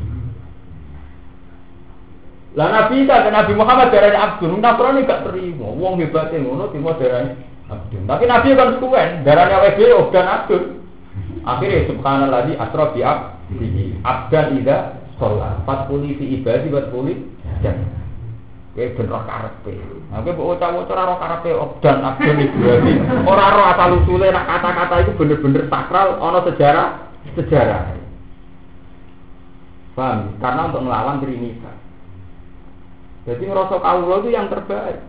[2.59, 5.63] Lah Nabi Isa dan Nabi Muhammad dari Abdul, Nasrani gak terima.
[5.63, 7.31] Wong hebatnya ngono timo dari
[7.71, 8.03] Abdul.
[8.03, 10.83] Tapi Nabi kan sekuen, darahnya WBO dan Abdul.
[11.47, 14.03] Akhirnya subhanallah di asra bi abdihi.
[14.03, 15.63] Abdan ida sholat.
[15.63, 17.15] Empat puluh fi ibadi, empat puluh
[17.63, 17.95] jannah.
[18.75, 19.75] Kayak ben roh karepe.
[20.11, 22.99] Nah, kowe waca-waca ora roh karepe dan abdul Ibrahim.
[23.23, 26.87] Asal usule nak kata-kata itu bener-bener sakral ana sejarah
[27.39, 27.95] sejarah.
[29.95, 30.35] Paham?
[30.43, 31.71] Karena untuk melawan Trinita.
[33.27, 34.99] Jadi ngerasa kawula itu yang terbaik.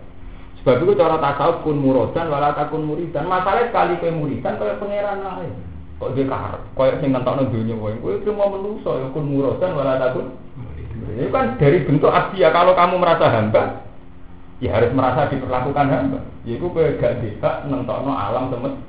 [0.60, 3.24] Sebab itu cara tasawuf kun murodan wala takun muridan.
[3.24, 5.52] Masalahnya sekali kowe muridan kowe pangeran lain.
[5.96, 7.96] Kok dia karep, koyo sing ngentokno dunya wae.
[7.96, 10.36] Kowe cuma menungso ya kun murodan wala takun.
[11.16, 13.88] Ini kan dari bentuk ya kalau kamu merasa hamba,
[14.60, 16.20] ya harus merasa diperlakukan hamba.
[16.44, 18.84] Ya itu kowe gak bisa nentokno alam temen.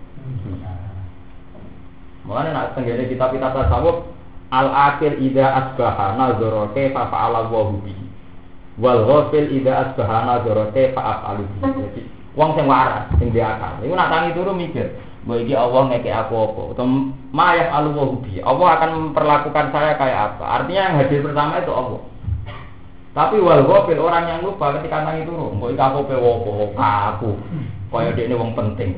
[2.27, 4.11] Mulane nak tenggene kitab kita tasawuf
[4.51, 8.00] al akhir ida asbaha nazara kaifa fa'ala wa bihi.
[8.81, 11.45] Wal ghafil ida asbaha nazara kaifa af'alu.
[11.61, 12.01] Jadi
[12.33, 13.85] wong sing waras, sing dia akal.
[13.85, 16.85] Iku nak tangi turu mikir, bahwa iki Allah ngeke aku apa atau
[17.29, 18.41] mayaf alu bihi.
[18.41, 20.43] Allah akan memperlakukan saya kayak apa.
[20.59, 22.01] Artinya yang hadir pertama itu Allah.
[23.11, 27.37] Tapi wal ghafil orang yang lupa ketika tangi turu, mbok iki aku pe wopo aku.
[27.91, 28.97] Kaya ini wong penting.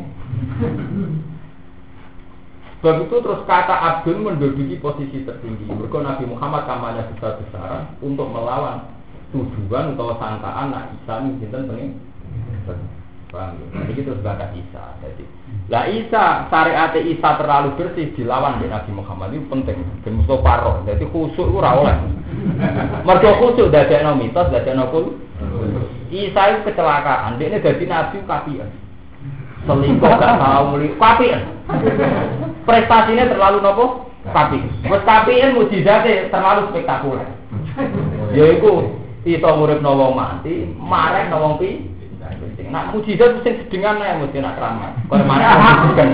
[2.79, 5.65] Sebab itu terus kata Abdul menduduki posisi tertinggi.
[5.71, 8.85] Mereka Nabi Muhammad kampanye besar-besaran untuk melawan
[9.33, 11.91] tujuan atau sangkaan nak Isa ini sinten pengen.
[13.33, 13.65] Paham ya?
[13.81, 14.93] Jadi itu sebagai Isa.
[15.01, 15.23] Jadi,
[15.73, 19.81] lah Isa syariat Isa terlalu bersih dilawan di Nabi Muhammad itu penting.
[20.05, 20.75] Dan Mustafa roh.
[20.85, 21.89] Jadi khusyuk itu rawol.
[23.01, 25.17] Mereka khusyuk dari mitos, dari kul.
[26.13, 27.41] Isa itu kecelakaan.
[27.41, 28.69] Dia ini jadi Nabi kafian.
[29.65, 31.41] Selingkuh gak tahu muli kafian
[32.63, 33.85] prestasinya terlalu nopo
[34.31, 35.03] tapi wes
[35.51, 37.27] mujizatnya terlalu spektakuler
[38.31, 41.93] yaiku iso murid nawang mati marah nawang pi
[42.73, 44.97] Nah, mujizat sing sedengan ya mesti nak keramat.
[45.05, 46.09] Kalau mana kan.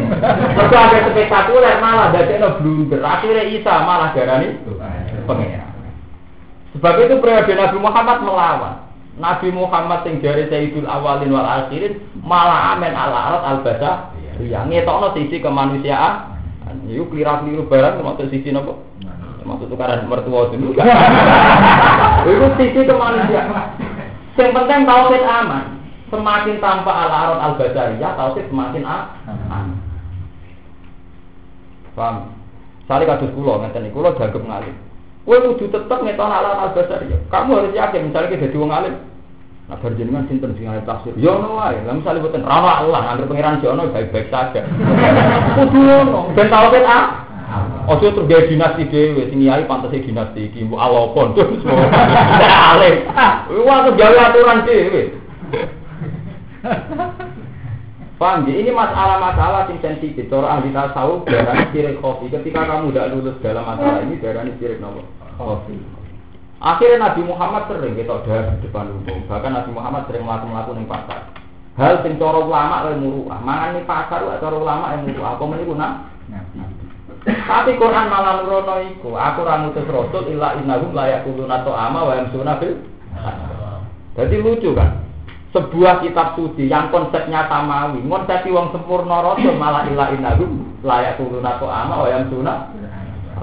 [0.58, 3.00] Mergo ada spektakuler malah dadekno blunder.
[3.00, 4.60] Akhirnya Isa malah darani
[5.24, 5.70] pengira.
[6.76, 8.76] Sebab itu periode Nabi Muhammad melawan.
[9.16, 13.92] Nabi Muhammad sing jari Sayyidul Awalin wal Akhirin malah amen ala alat al basa.
[14.40, 16.40] Iya, ngetokno sisi kemanusiaan
[16.90, 18.82] Iku keliru-keliru barang termasuk sisi nopo?
[19.50, 20.78] Termasuk tukaran mertua dulu.
[22.30, 23.82] Itu sisi kemanusiaan.
[24.38, 25.66] Yang penting tauhid aman.
[26.14, 29.74] Semakin tanpa al arad al basariyah tauhid semakin aman.
[31.98, 32.30] Paham?
[32.86, 34.76] Sali kados kula ngeten niku kula dianggap ngalim.
[35.26, 37.20] Kowe kudu tetep ngetokno al arad al basariyah.
[37.34, 38.96] Kamu harus yakin misalnya kita dadi wong alim,
[39.66, 41.14] Nah, berjenengan sinten sing ngalih tafsir.
[41.18, 41.78] Ya ono wae.
[41.90, 44.62] Lah misale boten ra Allah, angger pangeran jono baik-baik saja.
[45.58, 46.34] Kudu ono.
[46.38, 47.29] Ben tauhid ah.
[47.90, 51.66] Ojo terus gawe dinasti dhewe, sing yai pantes dinasti iki mbok Allah pon terus.
[51.66, 53.10] Alih.
[53.66, 55.18] Wah, gawe aturan dhewe.
[58.20, 58.60] Paham ya?
[58.60, 60.28] Ini masalah-masalah yang sensitif.
[60.28, 62.28] Cara ahli tasawuf darah sirik kopi.
[62.28, 65.08] Ketika kamu tidak lulus dalam masalah ini, darah sirik nopo.
[65.40, 65.80] Kopi.
[66.60, 69.24] Akhirnya Nabi Muhammad sering kita ada di depan umum.
[69.32, 71.32] Bahkan Nabi Muhammad sering melakukan yang pasar.
[71.80, 73.40] Hal sing cara ulama yang muruah.
[73.40, 75.40] Mangan ini pasar cara ulama yang muruah.
[75.40, 76.12] Apa meniku nak?
[77.26, 79.16] Tapi Quran malah nurono iku.
[79.16, 82.80] Aku ora ngutus rasul illa innahum la yaquluna ta'ama wa yamsuna bil.
[84.16, 85.04] Jadi lucu kan?
[85.50, 91.60] Sebuah kitab suci yang konsepnya samawi, konsep wong sempurna rasul malah illa innahum la yaquluna
[91.60, 92.54] ta'ama wa yamsuna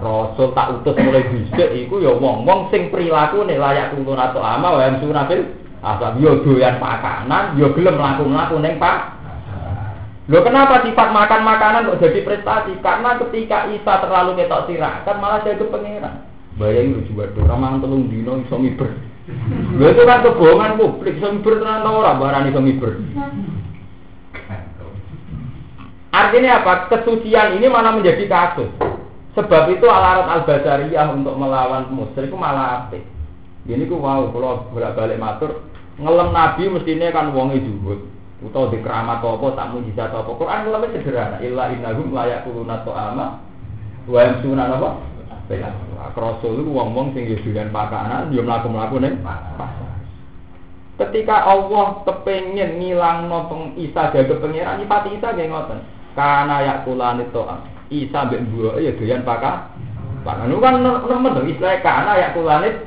[0.01, 4.81] Rasul tak utus mulai bisik iku ya wong-wong sing prilakune layak tuntun atau ama wa
[4.85, 5.43] yamsuna fil
[5.81, 9.16] asal yo doyan pakanan yo gelem mlaku-mlaku ning pak
[10.27, 12.75] Loh kenapa sifat makan makanan kok jadi prestasi?
[12.83, 14.67] Karena ketika Isa terlalu ketok
[15.07, 16.27] kan malah jadi pangeran.
[16.59, 18.91] Bayangin lu tuh, ramang telung dino iso miber.
[19.77, 22.99] Lho itu kan kebohongan publik, iso miber tenan ta ora barani iso miber.
[26.11, 26.91] Artinya apa?
[26.91, 28.73] Kesucian ini malah menjadi kasus.
[29.37, 33.05] Sebab itu alarat al-basariyah untuk melawan musyrik itu malah apik.
[33.69, 35.61] Ini ku mau kalau bolak-balik matur
[36.01, 40.93] ngelem nabi mestinya kan wong dhuwur utawa di keramat apa tak mujizat apa Quran ngelem
[40.93, 43.27] sederhana illa innahum la yaquluna ta'ama
[44.07, 44.91] wa yamsuna apa
[46.17, 49.23] Rasul itu wong-wong sing doyan pakanan yo mlaku-mlaku ning
[50.97, 55.85] Ketika Allah kepengen ngilang nopeng Isa jaga pangeran, nyipati Isa nggih ngoten.
[56.17, 57.69] Kana yakulani to'am.
[57.93, 59.77] Isa mbek mbuke ya doyan pakak.
[60.25, 62.81] Pakan kan nemen dong istilah kana ya kulanit.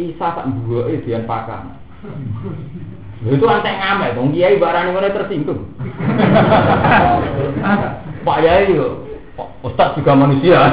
[0.00, 1.76] Isa tak mbuke doyan pakan.
[3.20, 5.60] Itu antek ngamet dong kiai barang ngono tersinggung.
[8.26, 9.04] Pak Yai yo
[9.60, 10.56] Ustaz juga manusia.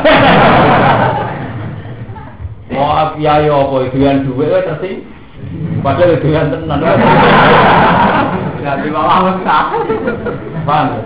[2.77, 5.11] Wah, kiai apa itu yang duwe tersinggung.
[5.83, 6.79] Padahal itu yang tenan.
[8.63, 9.83] Jadi bawa Ustaz.
[10.63, 11.03] Paham?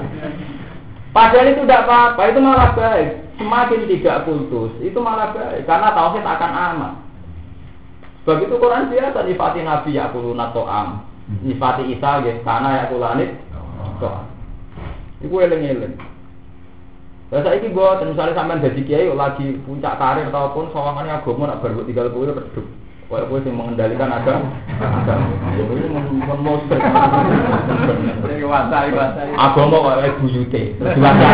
[1.12, 3.08] Padahal itu tidak apa-apa, itu malah baik.
[3.36, 5.68] Semakin tidak kultus, itu malah baik.
[5.68, 6.94] Karena tauhid akan aman.
[8.24, 10.54] Sebab itu Quran biasa nifati Nabi ya kuluna
[11.32, 11.48] to'am.
[11.48, 13.30] Nifati Isa ya, karena ya kulanit
[14.04, 14.28] to'am.
[15.24, 15.96] Itu eleng-eleng.
[17.32, 21.88] Lah saiki gua misalnya sampean dadi kiai lagi puncak karir ataupun sawangannya agama nak baru
[21.88, 22.68] tinggal kuwi redup.
[23.12, 24.40] Kayak gue yang mengendalikan ada
[24.80, 25.16] ada.
[25.60, 26.80] Ya ini men monster.
[29.36, 31.28] Agama kayak buyute, diwasa.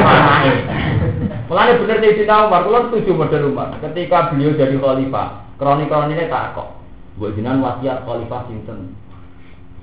[1.48, 3.78] Mulane bener Sayyidina Umar, kula setuju model Umar.
[3.78, 6.82] Ketika beliau jadi khalifah, kroni-kronine tak kok.
[7.22, 8.98] Mbok jenengan wasiat khalifah sinten?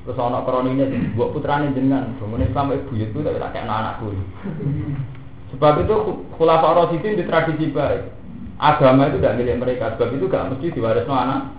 [0.04, 0.84] Terus ana kronine
[1.16, 4.12] mbok putrane jenengan, bangun Islam ibu buyutku tak tak kena anakku.
[5.56, 5.96] Sebab itu
[6.36, 8.12] khulafa Rasyidin di tradisi baik.
[8.60, 11.56] Agama itu tidak milik mereka, sebab itu gak mesti diwarisno anak.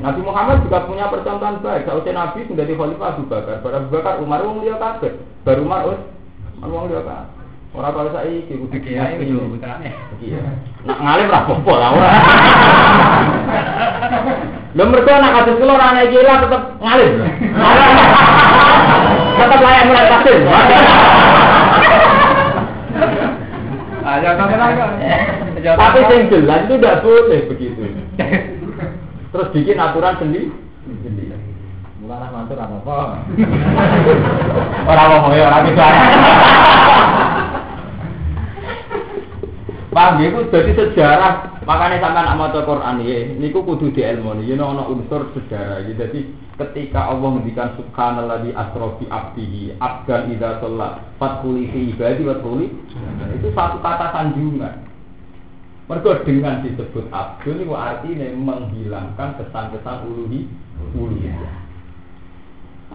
[0.00, 1.88] Nabi Muhammad juga punya percontohan baik.
[1.88, 3.64] Sausnya Nabi sudah di khalifah Abu Bakar.
[3.64, 5.12] Pada Abu Bakar Umar wong liya kabeh.
[5.44, 5.88] Baru Umar
[6.64, 7.39] wong liya kabeh.
[7.70, 9.94] Ora kaya saiki kudu Kiai itu putrane.
[10.18, 10.42] Iya.
[10.82, 12.10] Nak ngalim ra apa lah ora.
[14.74, 17.12] Lho mergo anak kados kula ora ana iki lah tetep ngalim.
[19.38, 20.38] Tetep layak mulai pasir.
[24.02, 24.74] Ah, jangan kan.
[25.62, 27.82] Tapi yang jelas itu tidak boleh begitu.
[29.30, 30.50] Terus bikin aturan sendiri.
[31.06, 31.38] sendiri.
[32.02, 33.22] Mulane mantur apa-apa.
[34.90, 35.78] Orang ngomong ya orang itu.
[39.90, 41.66] Paham ya, itu jadi sejarah.
[41.66, 44.54] Makanya sampai anak maca Quran ya, niku kudu di ilmu nih.
[44.54, 45.82] Ini ono unsur sejarah.
[45.82, 46.06] Ya.
[46.06, 46.30] Jadi
[46.62, 52.70] ketika Allah mendikan subhanallah di asrofi abdihi, abdan idza sholat, fatkuli fi ibadi watkuli,
[53.34, 54.86] itu satu kata sanjungan.
[55.90, 60.46] Mereka dengan disebut abdul itu artinya menghilangkan kesan-kesan uluhi
[60.94, 61.50] uluhiyah.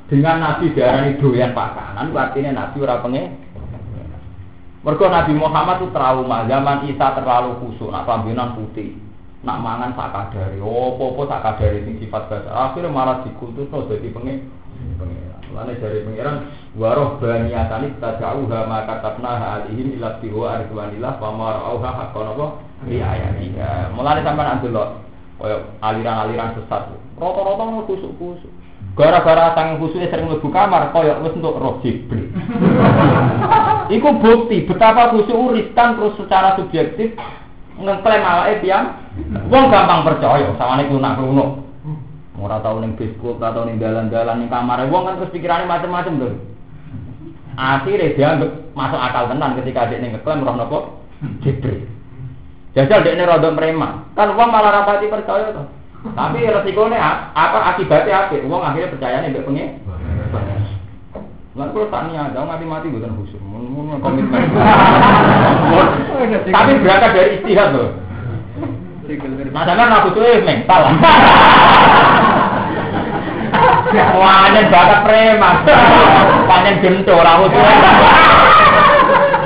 [0.08, 3.36] Dengan Nabi diarani doyan pakanan, artinya Nabi ora pengen
[4.86, 8.94] Mergo Nabi Muhammad itu trauma, zaman Isa terlalu khusyuk, nak pambinan putih,
[9.42, 12.54] nak mangan sak kadare, opo-opo sak kadare sing sifat dasar.
[12.54, 14.46] Akhirnya malah dikultus no jadi pengen
[15.02, 15.42] pengiran.
[15.50, 16.36] Mulane dari pengiran
[16.78, 22.48] waroh baniyatani tajauha maka katabna alihim ila tiwa aridwanillah wa marauha haqqan apa
[22.86, 23.90] li ayatiha.
[23.90, 25.02] Mulane sampean andelok
[25.42, 26.94] kaya aliran-aliran sesat.
[27.18, 28.54] Rata-rata kusuk-kusuk.
[28.96, 32.32] Gara-gara sang khususnya sering mlebu kamar kaya wis untuk roh Jibril.
[33.96, 37.12] Iku bukti betapa khusyuk uritan terus secara subjektif
[37.76, 38.96] ngeklaim awake pian.
[39.52, 41.68] Wong gampang percaya sawane kunak kuno.
[42.40, 46.16] Ora tau ning Facebook, ora tau ning dalan-dalan ning kamar wong kan terus pikirane macam-macam
[46.16, 46.30] lho.
[47.60, 48.30] Akhirnya dia
[48.76, 50.78] masuk akal tenan ketika dia ngeklaim roh nopo
[51.44, 51.84] Jibril.
[52.80, 54.08] Jajal dia ini rodok mereman.
[54.16, 55.68] Kan wong malah rapati percaya tuh.
[56.14, 58.38] Tapi resikonya apa akibatnya apa?
[58.46, 59.82] Uang akhirnya percaya nih pengen.
[61.56, 64.44] Lan kalau tak niat, mati mati bukan khusyuk, mun komitmen.
[66.52, 67.96] Tapi berangkat dari istihad loh.
[69.56, 70.84] Sampean aku tuh eh mental.
[73.96, 75.64] Wah, ini bakat preman.
[76.44, 77.56] Panjen gento ora kudu.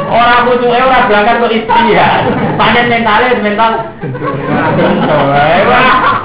[0.10, 2.26] Ora kudu ora berangkat ke istihad.
[2.58, 3.86] Panjen mentale mental
[4.74, 5.18] gento.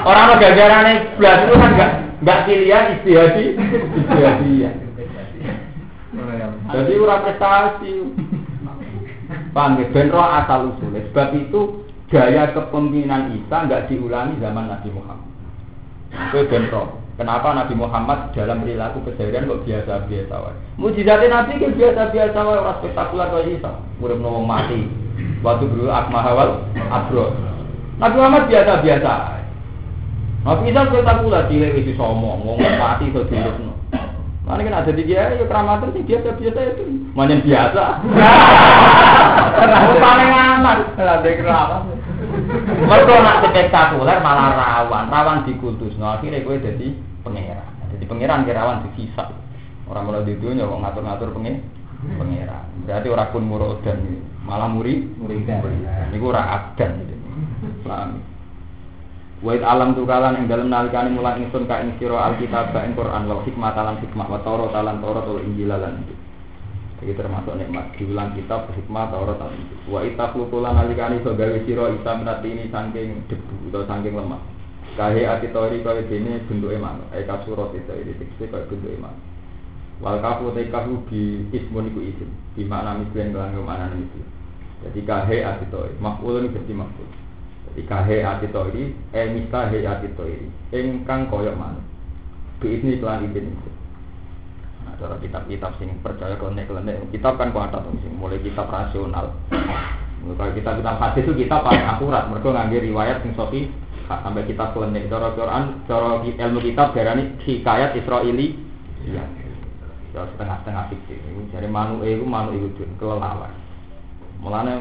[0.05, 1.91] Orang mau gagarane belas itu kan enggak
[2.21, 3.45] enggak pilihan istihadi,
[3.97, 4.75] istihadian.
[6.65, 7.93] Jadi ora prestasi.
[9.57, 9.87] Paham ya?
[9.91, 11.01] Ben roh asal usulnya.
[11.11, 11.61] Sebab itu
[12.13, 15.31] gaya kepemimpinan Isa nggak diulangi zaman Nabi Muhammad.
[16.31, 17.01] Itu ben roh.
[17.15, 20.57] Kenapa Nabi Muhammad dalam perilaku keseharian kok biasa-biasa wae?
[20.83, 23.73] Mujizatnya Nabi kan biasa-biasa wae, ora spektakuler kaya Isa.
[24.03, 24.91] Urip wong mati.
[25.47, 27.31] Waktu dulu akmah awal abro.
[28.03, 29.34] Nabi Muhammad biasa-biasa.
[30.45, 33.73] Nabi Isa spektakuler cilik wis somo, wong mati iso diurupno.
[34.45, 36.85] Mana kan ada tiga ya keramatan sih biasa biasa itu,
[37.17, 37.85] manjan biasa.
[39.57, 40.79] Kamu paling aman.
[41.01, 41.83] Ada keramat.
[42.85, 45.97] Mereka nak spektakuler malah rawan, rawan dikutus.
[45.97, 46.93] Nah akhirnya gue jadi
[47.25, 47.73] pangeran.
[47.97, 49.33] Jadi pangeran kirawan disisa.
[49.89, 51.65] Orang mulai di dunia kok ngatur-ngatur pengen
[52.21, 52.69] pangeran.
[52.85, 53.99] Berarti orang pun murodan,
[54.45, 55.09] malah muri.
[55.09, 57.01] Ini gue orang abdan.
[57.81, 58.34] Paham?
[59.45, 63.45] Wait alam tukalan yang dalam nalikani mulang ingsun ka ing alkitab ka ing Quran wal
[63.45, 66.01] hikmah talan hikmah wa Taurat talan Taurat wal Injil lan
[67.05, 69.77] Iki termasuk nikmat diulang kitab hikmah Taurat talan Injil.
[69.85, 74.41] Wa itaqlu kula nalikani so gawe sira isa ini saking debu utawa saking lemah.
[74.97, 77.05] Kahe ati tori kaya dene bentuke manuk.
[77.13, 79.21] Ai kasurat itu iki tekste kaya bentuke manuk.
[80.01, 82.33] Wal kafu te kafu bi ismun iku isim.
[82.57, 84.25] Di makna mislen lan makna mislen.
[84.89, 85.93] Jadi kahe ati tori.
[86.01, 87.24] Maf'ulun berarti maf'ul.
[87.75, 91.83] Ikahe ati tori, eh mistahe ati tori, ingkang koyok manuk.
[92.62, 93.70] Bi ini kelan izin itu.
[94.87, 99.35] Nah, cara kitab-kitab sing percaya klenek, kitab kan kuat tuh sing mulai kitab rasional.
[100.25, 103.68] Kalau kita kitab hadis itu kita paling akurat, mereka ngambil riwayat sing sofi
[104.07, 105.11] sampai kitab klenek.
[105.11, 108.55] Cara Quran, cara ilmu kitab darani hikayat Israeli.
[109.03, 109.27] Iya.
[110.14, 111.18] Cara setengah-setengah fiktif.
[111.51, 113.51] Jadi manuk itu manuk itu kelelawar.
[114.39, 114.79] Mulane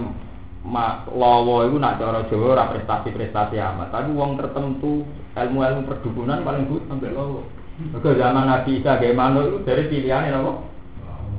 [0.63, 5.03] ma lawa iku nak cara Jawa ora prestasi-prestasi amat, tapi wong tertentu
[5.35, 7.43] ilmu-ilmu perdukunan paling but sampai lo.
[7.73, 10.51] Ke zaman Nabi Isa manuk itu dari pilihan apa?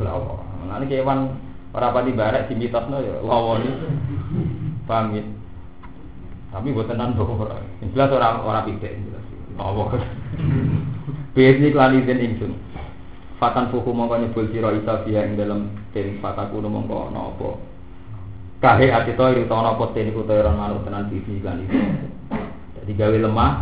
[0.03, 0.43] Lawa.
[0.75, 1.31] Ini kewan
[1.71, 3.71] orang pati barat di mitosno ya lawa ini.
[4.85, 5.23] Paham ya?
[6.51, 7.39] Tapi buat tenan dong.
[7.95, 9.25] Jelas orang orang pikir jelas.
[9.55, 9.95] Lawa.
[11.39, 12.53] Biasanya klan izin ingsun.
[13.39, 17.74] Fatan fuku mongko nyebul sira Isa biya ing dalam tim fataku mongko napa.
[18.65, 21.77] Kahe ati to iri tono apa ten iku to ora manut tenan sisi klan itu.
[22.81, 23.53] Jadi gawe lemah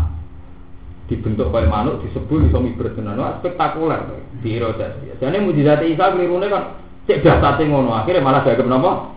[1.11, 3.19] dibentuk kaya manuk disebul iso miber tenan.
[3.43, 3.99] Spektakuler
[4.47, 6.79] di Herodes biasanya mujizat Isa kelirune kan?
[7.11, 9.11] Cek dasate ngono akhirnya malah dagem napa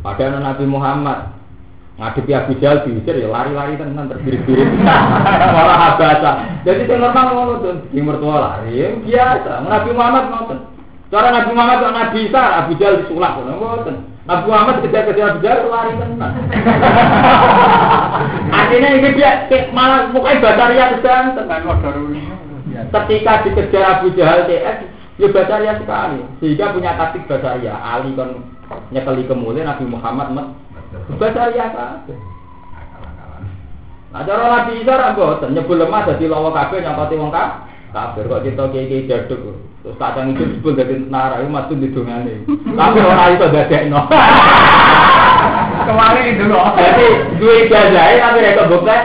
[0.00, 1.36] padahal Nabi Muhammad
[2.00, 4.68] ngadepi Abu Jahal diusir ya lari-lari tenan terbirit-birit.
[5.56, 6.30] Malah habasa
[6.64, 9.68] jadi itu normal ngono tuh di mertua lari ya biasa.
[9.68, 10.58] Nabi Muhammad ngoten.
[11.12, 15.94] Cara Nabi Muhammad kok Nabi Isa Abu Jahal disulap ngoten Nabi Muhammad kejar-kejar Jahal lari
[16.02, 16.32] tenan
[18.50, 21.62] Akhirnya ini dia malah mukanya Bataria sedang
[22.86, 24.78] Ketika dikejar Abu Jahal TS,
[25.22, 26.20] ya Bataria sekali.
[26.42, 27.72] Sehingga punya taktik Bataria.
[27.72, 28.42] Ali kan
[28.90, 30.46] nyekeli kemuliaan Nabi Muhammad met
[31.22, 32.02] Bataria kan.
[34.10, 38.24] Nah, cara Nabi Isa ra mboten nyebul lemah dadi lawa kabeh nyangkoti wong ka kafir
[38.26, 39.60] kok kita kiai-kiai jaduk.
[39.86, 42.42] Terus kadang itu disebut dadi nara iku maksud didongane.
[42.74, 44.10] Tapi ora iso dadekno.
[45.86, 46.74] Kemarin itu loh.
[46.74, 47.08] Jadi
[47.38, 48.98] dua ijazah tapi mereka bukti.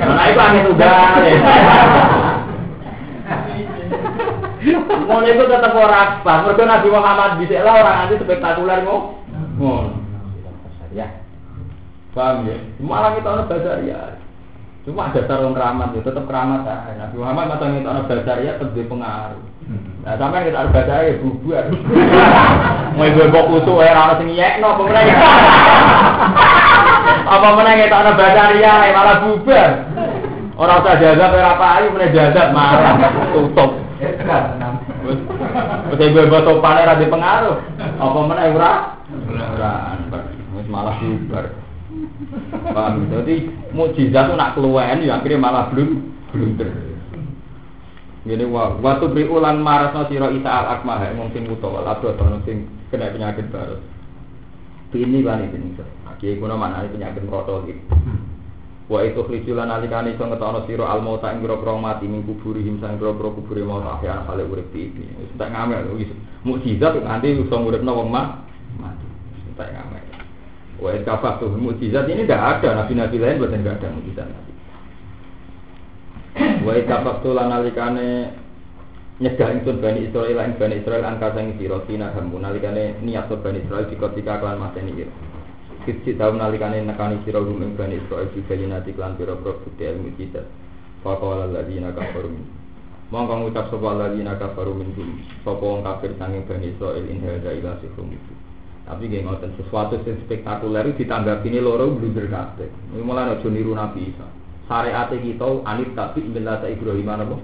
[0.00, 1.20] Nah itu angin udah.
[5.04, 6.48] Mau itu tetap orang pas.
[6.48, 9.20] Mereka Nabi Muhammad bisa lah orang nanti spektakuler mau.
[9.60, 9.92] Mau.
[10.96, 11.12] Ya.
[12.16, 12.56] Paham ya?
[12.80, 14.16] Malah kita orang bazar ya.
[14.88, 17.04] Cuma dasar orang keramat itu tetap keramat ya.
[17.04, 19.44] Nabi Muhammad masa kita orang bazar ya tetap pengaruh.
[20.04, 21.64] Nah, sampai kita harus baca ya bubar.
[23.00, 25.04] Mau ibu bawa kutu ya orang sing nyekno apa meneh.
[27.24, 29.70] Apa meneh kita ana baca ya malah bubar.
[30.54, 32.94] Orang usah jaga ora apa ayu meneh jaga marah
[33.32, 33.80] tutup.
[35.88, 37.56] Wes ibu bawa topan ora pengaruh.
[37.96, 38.72] Apa ora?
[39.24, 39.72] Ora.
[40.52, 41.64] Wis malah bubar.
[42.52, 43.08] Paham?
[43.08, 43.34] Jadi
[43.72, 46.93] mukjizat itu nak keluwen ya akhirnya malah belum blunder.
[48.24, 51.68] Gini wa waktu beri ulan maras no siro isa al akmah ya ngomong sing buta
[51.68, 53.76] wal abdo atau sing kena penyakit baru.
[54.96, 57.84] Ini kan ini nih Aki kuno mana penyakit merotol gitu.
[58.88, 62.80] Wa itu khlijulan alikani so ngetono siro al mauta ing biro mati ming kuburi him
[62.80, 65.28] sang biro biro kuburi mau tak ya kali urip ini.
[65.36, 65.92] Sudah ngamel
[66.48, 69.06] mukjizat nanti iso urip no wong mati.
[69.52, 70.04] Sudah ngamel.
[70.80, 74.53] Wa itu tuh mukjizat ini tidak ada nabi-nabi lain buatan tidak ada mukjizat nabi.
[76.64, 78.32] Wa itafaktu lan nalikane
[79.20, 83.60] nyegah ingsun Bani Israil lan Bani Israil angka sang sira tina hamu nalikane niat Bani
[83.60, 85.12] Israil dikotika kelan mateni ira.
[85.84, 90.08] Kisi tau nalikane nekani sira hum ing Bani Israil di balinati kelan pira-pira bukti ilmu
[90.16, 90.40] kita.
[91.04, 92.48] Faqala alladziina kafaru min.
[93.12, 94.88] Mongko ngucap sapa alladziina kafaru min.
[95.44, 98.32] Sapa wong kafir sanging Bani Israil in hadza ila sihrum itu.
[98.88, 102.68] Tapi gak ngoten sesuatu yang spektakuler ditanggapi ini loro blunder kabeh.
[103.00, 107.36] Malah aja niru Nabi Isa syariat kita anit tapi millata Ibrahim apa?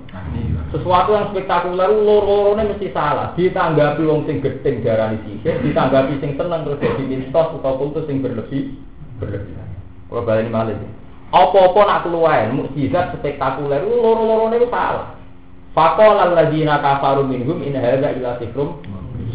[0.72, 3.36] Sesuatu yang spektakuler loro-lorone mesti salah.
[3.36, 8.24] Ditanggapi wong sing gedeng darani sisih, ditanggapi sing tenang terus jadi mistos atau putus sing
[8.24, 8.72] berlebih
[9.20, 9.52] berlebih.
[10.08, 10.76] Kalau baleni malih.
[11.30, 15.14] Apa-apa nak keluwen mukjizat spektakuler loro-lorone itu salah.
[15.76, 18.82] Faqala alladziina kafaru minhum in hadza illa sikrum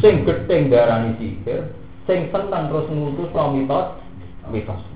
[0.04, 1.72] sing gedeng darani sihir,
[2.10, 3.88] sing seneng terus ngutus mitos
[4.52, 4.95] mitos.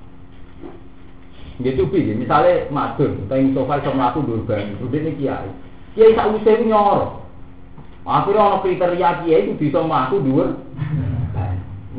[1.60, 5.52] Gitu bi, misalnya madun, teng sofa iso mlaku durban, udah ini kiai.
[5.92, 7.20] Kiai sak usah nyoro.
[8.08, 10.56] Akhirnya ono kriteria kiai itu bisa mlaku dhuwur.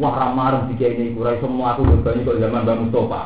[0.01, 3.21] Wah ramar di kiai ini kurang iso mlaku durban kok zaman Mbak Mustofa.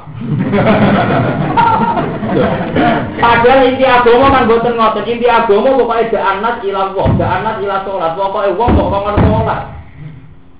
[3.23, 8.11] Padahal inti agama kan boten ngoten, inti agama pokoknya ja'anat ila Allah, ja'anat ila sholat,
[8.19, 9.61] pokoknya wong kok ngomong sholat.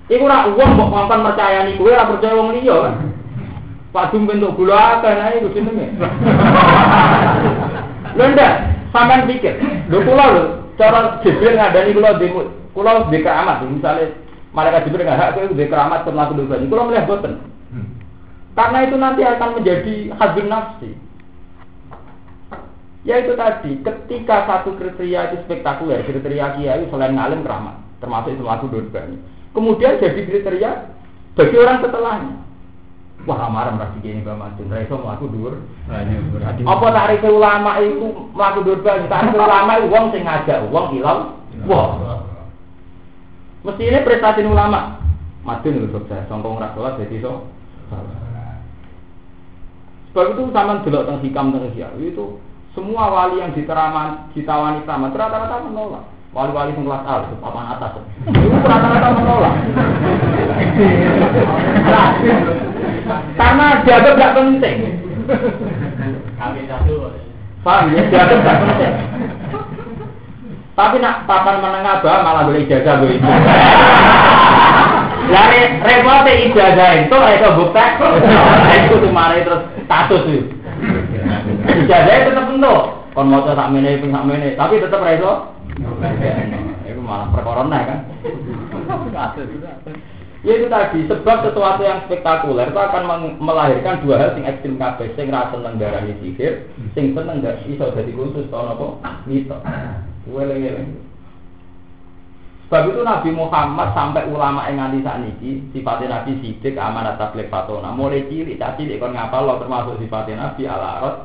[0.07, 2.95] Iku ora wong mbok ngomong percayani kowe ora percaya wong liya kan.
[3.95, 5.95] Padung bentuk gula akeh nah itu jenenge.
[8.19, 8.53] Lho ndak,
[8.91, 10.43] sampean pikir, lho kula lho
[10.75, 12.27] cara Jibril ngadani kula di
[12.75, 14.11] kula di keramat misalnya
[14.51, 17.39] malaikat Jibril nggak hak itu di keramat terlaku dosa ini kula melihat boten.
[18.55, 20.91] Karena itu nanti akan menjadi hadun nafsi.
[23.03, 28.43] Ya itu tadi, ketika satu kriteria itu spektakuler, kriteria kiai selain ngalim keramat, termasuk itu
[28.43, 29.17] ini.
[29.51, 30.71] Kemudian jadi kriteria
[31.35, 32.35] bagi orang setelahnya.
[33.25, 35.57] Wah, amarah merasa gini Mbak Madun, Raiso melaku dur.
[36.61, 39.09] Apa tarif ulama itu melaku dur banyak?
[39.09, 41.41] Tarif ulama itu uang sing ngajak, uang hilang.
[41.65, 42.21] Wah,
[43.65, 45.01] mesti ini prestasi ulama.
[45.41, 47.49] Madun itu sukses, songkong rasolat jadi so.
[50.13, 52.25] Sebab itu sama delok teng hikam teng itu
[52.77, 56.05] semua wali yang diteraman ditawani keramat rata-rata menolak.
[56.35, 57.95] Wali-wali yang kelas A, itu papan atas.
[58.27, 59.55] Itu rata-rata menolak.
[63.37, 64.77] Karena dianggap tidak penting.
[67.61, 68.01] Paham ya?
[68.09, 68.93] Dianggap tidak penting.
[70.75, 73.29] Tapi nak papan menengah bawah malah boleh ijazah gue itu.
[75.31, 77.85] Lari repot ijazah itu itu bukti.
[78.91, 80.51] Itu mari terus status itu.
[81.63, 82.81] Ijazah itu tetap bentuk.
[83.15, 85.55] Kon mau sak mene ping sak mene, tapi tetap reso.
[86.83, 87.99] Itu malah perkorona kan.
[89.15, 89.31] Ya
[90.45, 93.03] itu tadi, sebab sesuatu yang spektakuler itu akan
[93.41, 97.89] melahirkan dua hal sing ekstrim kabeh, sing ra seneng darani sihir, sing seneng gak iso
[97.89, 99.01] dadi khusus to napa?
[99.25, 99.57] Mito.
[100.29, 101.05] Weleng-weleng.
[102.65, 107.45] Sebab itu Nabi Muhammad sampai ulama yang nganti saat ini sifatnya Nabi sidik amanat tabligh
[107.45, 111.15] fatona mulai cilik tak cilik kon ngapal lo termasuk sifatnya Nabi al arad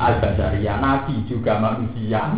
[0.00, 2.32] al basariyah Nabi juga manusia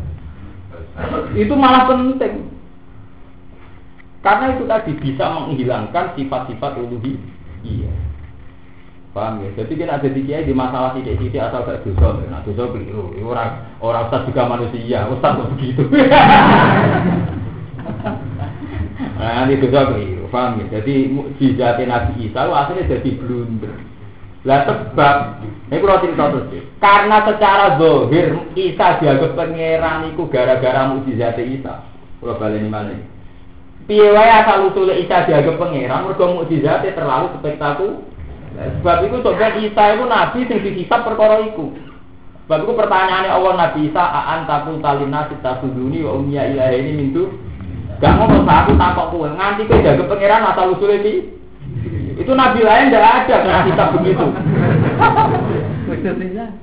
[1.44, 2.48] itu malah penting
[4.20, 7.16] karena itu tadi bisa menghilangkan sifat-sifat uluhi
[7.64, 7.92] iya
[9.10, 13.10] paham ya jadi kan ada di di masalah sidik-sidik asal gak dosa nah dosa keliru
[13.26, 15.82] orang orang ustaz juga manusia ustaz kok begitu
[19.20, 20.80] Nah, nanti dosa keliru, paham ya?
[20.80, 23.76] Jadi mukjizat Nabi Isa itu akhirnya jadi blunder.
[24.48, 25.16] Lah sebab,
[25.68, 26.62] ini kalau cerita terus ya.
[26.80, 31.84] Karena secara zahir Isa dianggap pangeran itu gara-gara mukjizat Isa.
[32.16, 32.96] Kalau balik ini ini?
[33.90, 38.06] Piye wae asal usul Isa dianggap pangeran, mergo mukjizatnya terlalu spektakuler.
[38.78, 41.74] Sebab itu coba Isa itu nabi sing dihisab perkara iku.
[42.46, 47.34] Sebab itu pertanyaannya Allah Nabi Isa, "Aan takul talina sitabuduni wa umya ilahi ini mintu."
[47.98, 51.26] Gak mau aku takut kowe nganti kowe jaga pangeran asal usul ini.
[52.14, 54.26] Itu nabi lain tidak ada yang kitab begitu.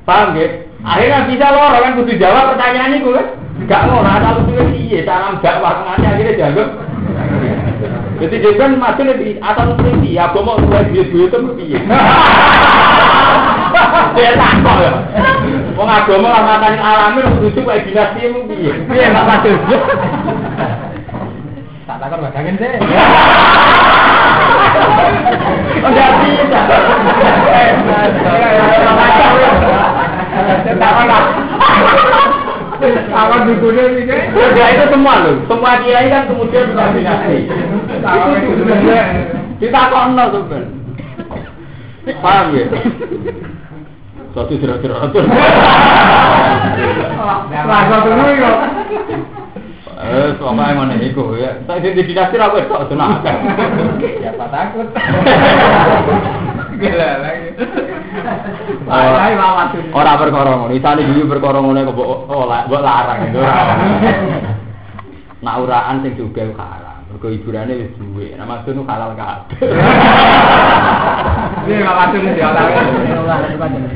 [0.07, 0.47] Paham ya?
[0.79, 3.27] Akhirnya bisa loro kan kudu jawab pertanyaan itu kan.
[3.67, 6.87] Gak usul ini iya cara dakwah akhirnya jaga.
[8.17, 11.77] Jadi dia kan masih lebih asal usul ini ya mau mulai duit duit itu piye.
[14.17, 14.91] Dia takut ya.
[15.77, 18.73] Wong agama lah matane alamin kudu kayak dinasti mu piye.
[18.89, 19.59] Piye mak masuk.
[21.85, 22.73] Tak takut bagangin deh.
[25.85, 26.61] Enggak bisa.
[33.11, 34.21] Awan dukunya ini kan.
[34.53, 35.35] Itu semua loh.
[35.49, 36.73] Semua kiai kan kemudian.
[36.75, 39.01] Awan Itu juga.
[39.57, 40.77] Kita kono sebenarnya.
[42.21, 42.65] Paham ya?
[44.31, 45.11] Satu jerat-jerat.
[47.51, 48.51] Rasa dulu ya.
[49.97, 51.57] Eh, sama yang mana iku ya.
[51.65, 53.17] Saya dinasti ra wis tok sunah.
[53.97, 54.87] Siapa takut?
[59.93, 60.73] Ora perkara ngono.
[60.73, 61.97] Isane guyu perkara ngono kok
[62.47, 63.75] la- mbok larang itu ora.
[65.43, 66.97] Nak uraan sing juga haram.
[67.07, 68.33] Mergo hiburane wis duwe.
[68.37, 69.57] Nah maksud nu halal kabeh.
[71.67, 72.67] Ini lawan tuh di otak.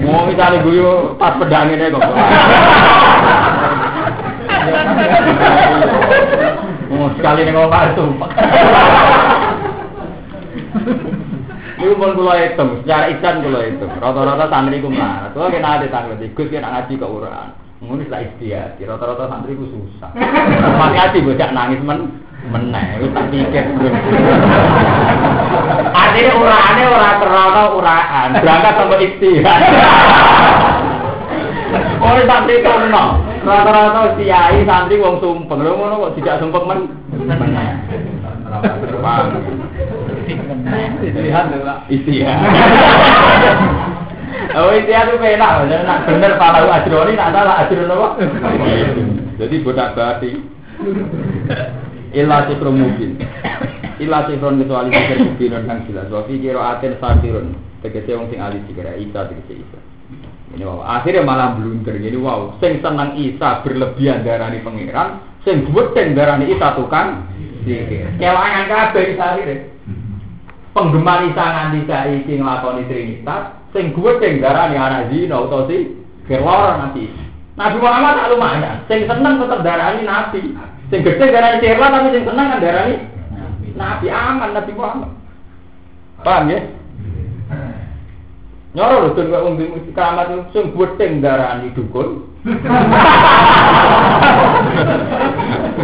[0.05, 2.01] Mau isane guyu pas pedang ini kok.
[6.91, 8.29] Oh, sekali ning omah sumpah.
[11.81, 13.89] Iku pun hitung, secara ikan kula hitung.
[13.97, 15.33] Rata-rata santri ku melarat.
[15.33, 17.57] Kula kena ade tanglet Gus kena ngaji ke uraan.
[17.81, 18.77] Ngono lah istiadat.
[18.77, 20.13] Rata-rata santri ku susah.
[20.77, 22.21] Ngaji bocah nangis men
[22.53, 23.01] meneh.
[23.01, 23.89] Wis tak pikir, Bro.
[25.89, 29.61] Artinya uraane ora terlalu uraan, berangkat sama istiadat.
[31.97, 33.05] Oh, santri kono.
[33.41, 35.65] Rata-rata kiai santri wong sumpeng.
[35.65, 36.79] Lho ngono kok tidak sumpeng men.
[40.37, 40.91] Paham.
[41.01, 41.75] Lihat dulu.
[41.89, 42.39] Istihad.
[44.51, 48.07] Oh istihad itu penak, nak bener palau ajroni, nak salah ajron apa?
[49.39, 50.35] Jadi bodak bati.
[52.11, 53.15] Illa sikrum mungkin.
[54.03, 56.11] Illa sikron kecuali sikir mungkin kang jelas.
[56.11, 57.55] Wa fi qiraatin satirun.
[57.79, 59.79] Tegese wong sing ahli sikir Isa tegese Isa.
[60.51, 66.11] Ini wow, akhirnya malah blunder gini wow, sing senang Isa berlebihan darani pangeran, sing buatin
[66.11, 67.23] darani Isa tukang.
[67.63, 69.71] Kelangan kabeh Isa akhirnya
[70.71, 75.95] penggemar Isa nganti saiki nglakoni trinitas sing guwething darani anak zina utawa si
[76.27, 77.07] kelor nanti.
[77.59, 80.41] Nabi Muhammad tak lumayan, sing seneng tetep darani nabi.
[80.87, 82.95] Sing gede darani sirla tapi sing seneng kan darani
[83.75, 85.11] nabi aman Nabi Muhammad.
[86.21, 86.59] Paham ya?
[88.71, 92.23] Nyoro lho tuh wong di keramat itu sing guwething darani dukun.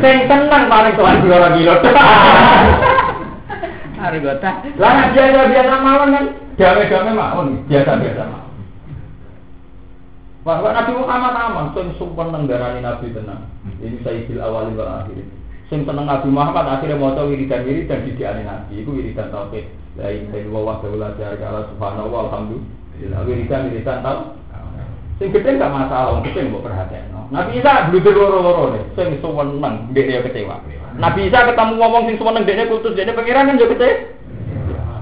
[0.04, 1.84] sing seneng paling tuan gelora gilot.
[3.98, 4.52] Hari gota.
[4.78, 6.26] Lah nek biasa biasa mawon kan
[6.56, 8.48] gawe-gawe mawon biasa biasa mawon.
[10.48, 13.52] Bahwa Nabi Muhammad aman, sing sumpah nenggarani Nabi tenang.
[13.84, 15.20] Ini Sayyidil awal wal akhir.
[15.68, 18.80] Sing seneng Nabi Muhammad akhirnya mau tahu wiridan wiridan di diane Nabi.
[18.80, 19.68] Iku wiridan tauhid.
[20.00, 23.20] La ilaha illallah wa la ilaha illallah subhanallah alhamdulillah.
[23.28, 24.38] Wiridan wiridan tau.
[25.18, 27.26] Sing gede gak masalah, wong gede mbok perhatekno.
[27.34, 30.62] Nabi Isa bludur loro-loro deh, sing seneng ndek ya kecewa.
[30.98, 34.18] Nabi Isa ketemu ngomong sing seneng ndekne kultus ndekne pangeran kan yo kecewa.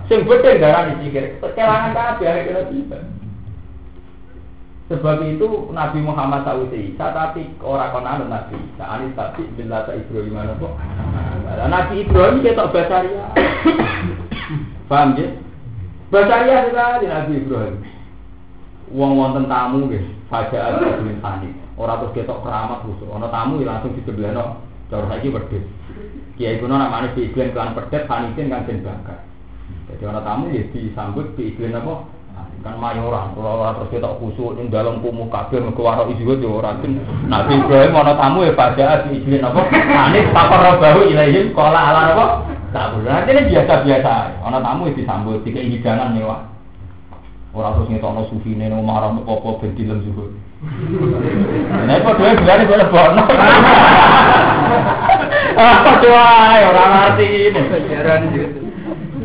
[0.05, 2.99] Sing gede darani sikir, kelangan kabeh akhirnya tiba.
[4.85, 9.97] Sebab itu Nabi Muhammad tahu Isa tapi orang kono Nabi Isa anis tapi bila tak
[9.97, 10.77] Ibrahim mana kok.
[10.77, 13.25] Nah, Nabi Ibrahim kita basaria.
[14.85, 15.27] Paham ya?
[16.13, 17.75] Basaria sekali Nabi Ibrahim.
[18.93, 21.49] Wong wonten tamu nggih, saja ada bin panik.
[21.81, 23.09] Ora terus ketok keramat khusus.
[23.09, 24.61] Ana tamu ya langsung disebelahno.
[24.93, 25.65] Cara saiki wedhus.
[26.35, 29.23] Kiai kuno nak manis iklan kelan pedet panitin kan jen bangkar.
[29.87, 32.11] Jadi orang tamu ya disambut di iklan apa?
[32.65, 36.81] Kan mayoran, kalau orang terus kita kusuk ini dalam kumu kafir mengeluar izin itu orang
[36.83, 36.99] jen.
[37.31, 39.61] Nabi Ibrahim mana tamu ya pada di iklan apa?
[39.71, 41.23] Panis tak pernah bau kola
[41.55, 42.25] kalau ala apa?
[42.75, 44.13] Tak berarti ini biasa biasa.
[44.43, 46.43] Orang tamu ya disambut tiga hidangan mewah.
[47.55, 50.27] Orang terus ngetokno orang sufi ini mau marah mau popo bentilan juga.
[51.87, 53.23] Nah, itu dua bulan ini boleh bono.
[55.55, 57.61] Apa doa ora ngerti ini.
[57.87, 58.59] Jaran gitu.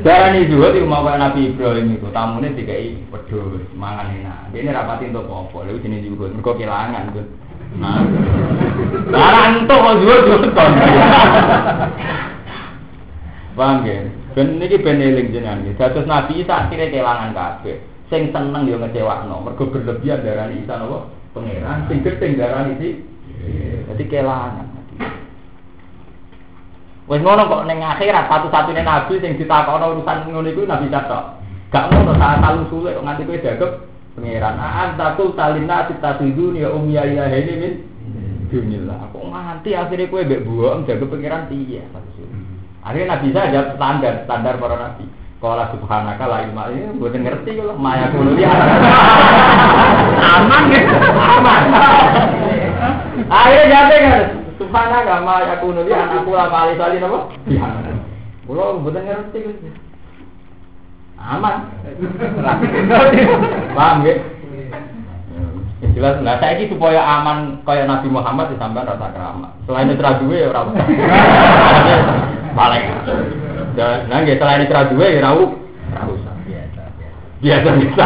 [0.00, 4.48] Darani zuhud itu mau Nabi Ibrahim itu tamunya dikai wedhus, mangan enak.
[4.48, 5.68] Dia ini rapati untuk apa?
[5.68, 7.26] Lalu jenis zuhud, mereka kehilangan tuh.
[7.76, 8.00] Nah,
[9.12, 10.72] larang tuh kok zuhud zuhud kon.
[13.60, 14.08] Paham ya?
[14.32, 15.76] Ben niki ben eling jenengan iki.
[15.76, 17.76] Dados Nabi Isa akhirnya kehilangan kabeh.
[18.08, 21.12] Sing seneng yo ngecewakno, mergo berlebihan darani Isa napa?
[21.36, 22.88] Pangeran sing gedeng darani si.
[23.84, 24.69] Jadi kehilangan.
[27.10, 31.42] Wes ngono kok ning akhirat satu-satunya nabi sing ditakokno urusan ngono iku nabi tok.
[31.74, 33.70] Gak ngono saat talu suwe kok nganti kowe dagep
[34.14, 34.54] pangeran.
[34.62, 37.72] Aan takul talina titasidun ya ya ilaha ini min
[38.46, 39.10] dunillah.
[39.10, 41.82] Kok nganti akhirnya kowe mbek buok dagep pangeran piye
[42.86, 45.04] Akhirnya nabi jawab standar standar para nabi.
[45.42, 48.54] Kalau subhanaka la ilma ini bukan ngerti kalau maya kuno dia
[50.38, 51.62] aman gitu aman.
[53.26, 57.32] Akhirnya kan Subhana kama yakunu li an aku lama ali salin apa?
[58.44, 59.56] Kulo mboten ngerti Gus.
[61.16, 61.72] Aman.
[63.76, 64.20] Paham nggih?
[65.80, 69.48] Ya, jelas nah saya ini supaya aman kayak Nabi Muhammad disampean rasa keramat.
[69.64, 70.68] Selain itu duwe ya ora
[72.52, 72.84] paling.
[73.80, 75.56] Nah nggih selain itu duwe ya usah.
[76.44, 76.80] Biasa
[77.40, 77.40] biasa.
[77.40, 78.04] Biasa biasa.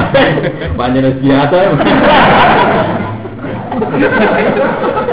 [0.78, 1.58] Banyak biasa.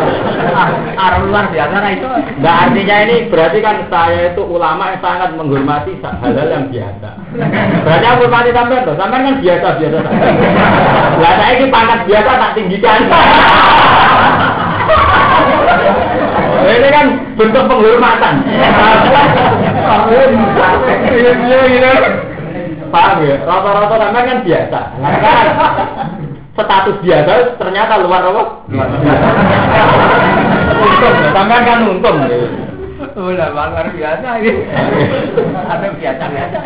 [0.50, 2.08] Arah biasa nah itu.
[2.42, 7.10] Nah artinya ini berarti kan saya itu ulama yang sangat menghormati hal-hal yang biasa.
[7.86, 10.00] Berarti aku hormati sampean tuh, sampean kan biasa biasa.
[11.22, 13.00] Lah saya ini pangkat biasa tak tinggikan.
[16.72, 17.06] ini kan
[17.38, 18.36] bentuk penghormatan.
[22.92, 23.36] Paham ya?
[23.48, 24.82] Rata-rata sampean kan biasa.
[26.52, 28.44] Nah, status biasa ternyata luar apa?
[30.82, 32.18] Untung, sampean kan untung.
[33.16, 34.52] Udah luar biasa ini.
[35.68, 36.60] Ada biasa biasa.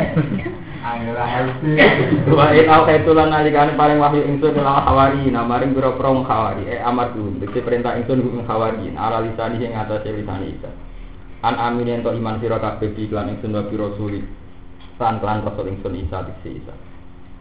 [2.30, 6.78] Wa in au kaitulan nalikane paling wahyu ingsun ila hawari namaring biro prong hawari eh
[6.78, 10.70] amar dulu dite perintah ingsun ing hawari ala lisani sing atase lisan Isa
[11.42, 14.30] an amin ento iman sira kabeh iklan ingsun wa biro sulit
[15.02, 16.74] lan lan rasul ingsun Isa diksi Isa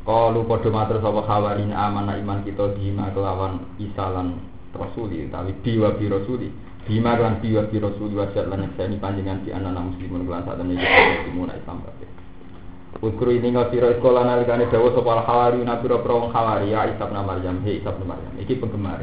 [0.04, 4.36] Kalu padha matur sapa hawarin amanah iman kita dima kelawan isalan
[4.76, 6.52] rasuli tapi diwa bi rasuli
[6.84, 10.84] dima lan diwa bi rasuli wa lan sani panjenengan di anak muslimun kelan sak temene
[10.84, 12.08] muslimun Islam kabeh.
[13.00, 17.64] Ukru ini ngasira sekolah nalikane dawuh sapa hawari napira pro hawari ya Isa bin Maryam
[17.64, 19.00] he Isa bin Maryam iki penggemar.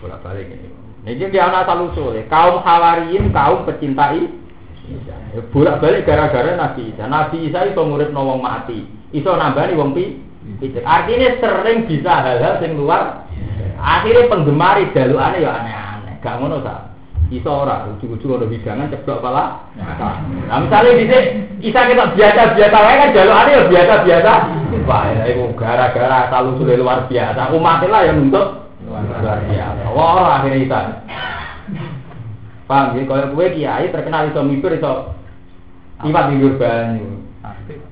[0.00, 0.72] Bola balik ini.
[1.04, 4.24] Niki dia anak talusul kaum hawariin kaum pecintai
[5.52, 7.04] bolak balik gara-gara Nabi Isa.
[7.04, 10.20] Nabi Isa itu murid wong mati iso nambani wong pi
[10.60, 10.84] pitik.
[10.84, 13.28] Artinya sering bisa hal-hal sing luar.
[13.78, 16.14] Akhirnya penggemar jalukane ya aneh-aneh.
[16.18, 16.90] Gak ngono ta?
[17.28, 19.68] Iso ora ujug-ujug ono hidangan ceblok pala.
[19.76, 21.04] Nah, misalnya di
[21.68, 24.32] isa kita biasa-biasa wae kan jalukane ya biasa-biasa.
[24.88, 27.52] Wah, ya iku gara-gara talu sudah luar biasa.
[27.52, 29.82] Umat lah yang untuk luar biasa.
[29.92, 30.78] Wah, akhirnya isa.
[32.64, 33.04] Paham ya?
[33.08, 35.12] Kalau gue kiai terkenal iso mimpi iso
[36.04, 37.08] iwat minggu banyu.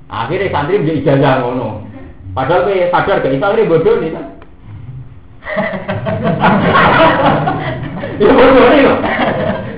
[0.06, 1.82] Akhirnya santri menjadi ijazah ngono.
[2.30, 4.26] Padahal kowe sadar gak iso bodoh nih kan.
[8.16, 8.98] Ya bodoh nih kok.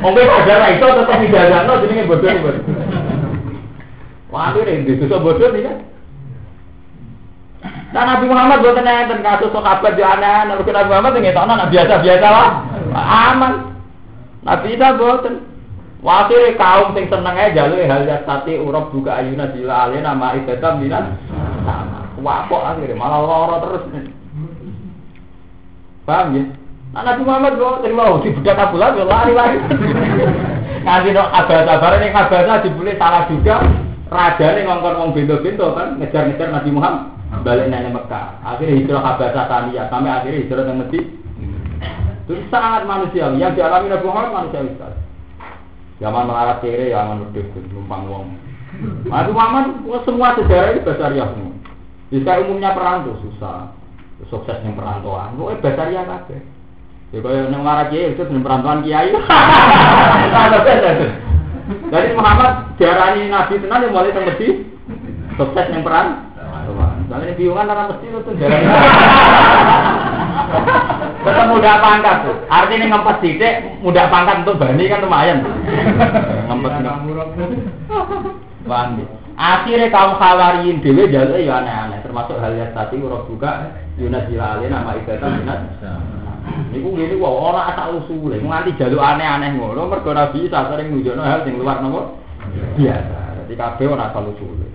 [0.04, 2.44] Wong kowe sadar ra iso tetep ijazahno jenenge bodoh nih.
[4.28, 5.78] Wah, akhirnya itu bodoh nih kan.
[7.88, 12.28] Nah Nabi Muhammad buat dan kasus sahabat di aneh, Nabi Muhammad yang itu anak biasa-biasa
[12.28, 12.48] lah,
[12.92, 13.80] aman.
[14.44, 15.47] Nabi Isa buatan.
[15.98, 20.78] Wakil kaum sing seneng aja jalur hal tati urap buka ayuna jila alih nama ibadah
[20.78, 21.10] minat
[21.66, 22.06] sama.
[22.22, 23.84] Wapok akhirnya malah loro terus.
[26.06, 26.42] Paham ya?
[26.88, 29.58] Nah, Nabi Muhammad kok terima di budak kabulan ya lari-lari.
[30.86, 33.56] Ngasih no kabar kabar ini kabarnya dibeli salah juga.
[34.08, 37.12] Raja ini ngongkon ngomong bento-bento kan ngejar-ngejar Nabi Muhammad
[37.44, 38.40] balik nenek Mekah.
[38.40, 41.06] Akhirnya hijrah kabar Satania sampai akhirnya hijrah yang Medina.
[42.24, 43.36] Itu sangat manusiawi.
[43.42, 45.07] Yang dialami Nabi Muhammad manusiawi sekali.
[45.98, 48.26] Zaman melarat kere, zaman berdua, numpang wong.
[49.10, 51.58] Nabi Muhammad semua sejarah itu basaria semua.
[52.08, 53.74] Bisa umumnya perang tuh susah,
[54.30, 55.34] sukses yang perantauan.
[55.34, 56.40] Pokoknya basaria kabeh.
[57.08, 59.08] Ya kaya nang marah kiai itu dengan perantauan kiai.
[61.92, 64.48] Jadi Muhammad diarani nabi tenan yang mulai teng mesti
[65.34, 66.06] sukses yang peran.
[67.08, 68.68] Soalnya biungan orang mesti itu diarani.
[71.28, 72.36] Tetap mudah pangkat tuh.
[72.48, 73.54] Artinya ngempet sidik,
[73.84, 75.44] mudah pangkat untuk bani kan lumayan.
[76.48, 76.72] Ngempet
[78.68, 79.04] Bandi.
[79.38, 84.66] Akhirnya kaum khawariin dewe jalur ya aneh-aneh, termasuk hal yang tadi urut buka Yunus Jilalin
[84.66, 85.60] nama ibadah minat.
[86.74, 91.22] Niku ngene kok ora asal usule, nganti jaluk aneh-aneh ngono mergo Nabi isa sering nunjukno
[91.22, 92.18] hal sing luar nopo
[92.74, 93.46] biasa.
[93.46, 94.68] Dadi kabeh ora asal usule.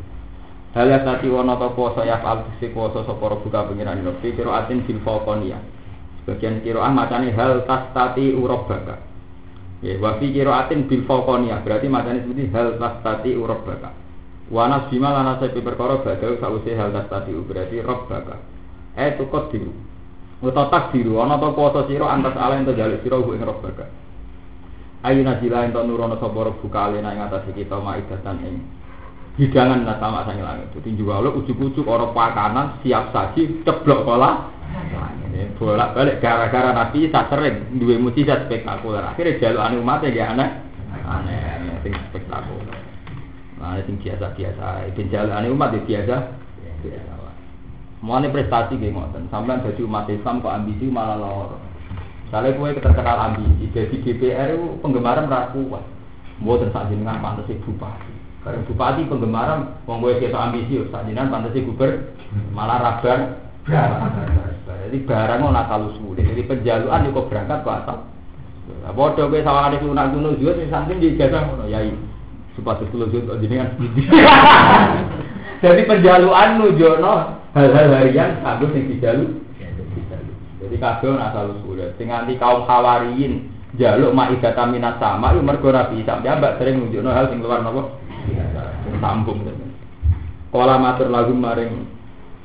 [0.79, 4.97] Hal ya tadi wono to poso ya al sing poso sapa buka pengiran atin fil.
[6.24, 8.95] Sebagian kira ah macane hal tas tati urabaka.
[9.84, 13.91] Ya, wa fi atin bil faqonia berarti macane seperti hal tas tati urabaka.
[14.47, 18.39] Wa nasbima lana sepi perkara badhe sause hal tas tati berarti rabbaka.
[18.95, 19.76] Eh tukot diru.
[20.43, 23.86] Uta takdiru ana ta kuwasa sira antas ala ento jaluk sira ing robbaka.
[25.03, 28.55] Ayu nazila ento nurono sapa buka alena ing atas kita maidatan ing
[29.39, 30.67] hidangan nata mak sange langit.
[30.73, 34.53] Dadi jual ujuk-ujuk ora pakanan siap saji ceblok pola.
[35.57, 40.49] bolak balik gara-gara nabi tak sering duwe mujizat spektakuler akhirnya jaluk umat ya aneh
[41.09, 42.77] aneh sing spektakuler
[43.57, 46.15] nah sing biasa-biasa ben jaluk umat ya biasa
[46.86, 47.13] biasa
[48.03, 49.31] Mulane prestasi nggih ngoten.
[49.31, 51.55] Sampeyan dadi umat Islam kok ambisi malah loro.
[52.27, 55.88] Misalnya kue terkenal ambisi, jadi DPR itu penggemar ra kuat.
[56.43, 58.12] Mboten sak jenengan pantes bupati.
[58.43, 62.11] Karena bupati penggemar wong kowe ketok ambisi sak jenengan pantes guber
[62.51, 63.39] malah rabar
[64.83, 66.19] Jadi barang mau nakal usul.
[66.19, 67.99] Jadi penjaluan kok berangkat ke atas.
[68.83, 71.95] Lah padha kowe sawangane lunak kuno juga sing samping di jasa ngono yai.
[72.59, 73.07] Supados kula
[73.39, 73.79] jenengan.
[75.63, 79.25] Jadi penjaluan nujono hal-hal harian kanggo sing dijalu
[80.63, 83.45] jadi kabeh ana asal usul sing nganti kaum khawariyin
[83.77, 87.93] jaluk maidata minat sama itu mergo Nabi Isa mbak sering nunjukno hal sing luar napa
[89.01, 89.39] sambung.
[90.53, 91.89] Kala matur lagu maring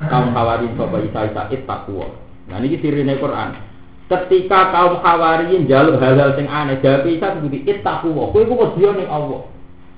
[0.00, 2.06] kaum khawariyin sapa Isa Isa takwa
[2.48, 3.58] nah niki sirine Quran.
[4.08, 9.08] Ketika kaum khawariyin jaluk hal-hal sing aneh jawab Isa seperti ittaqwa kowe iku wedi ning
[9.12, 9.44] Allah.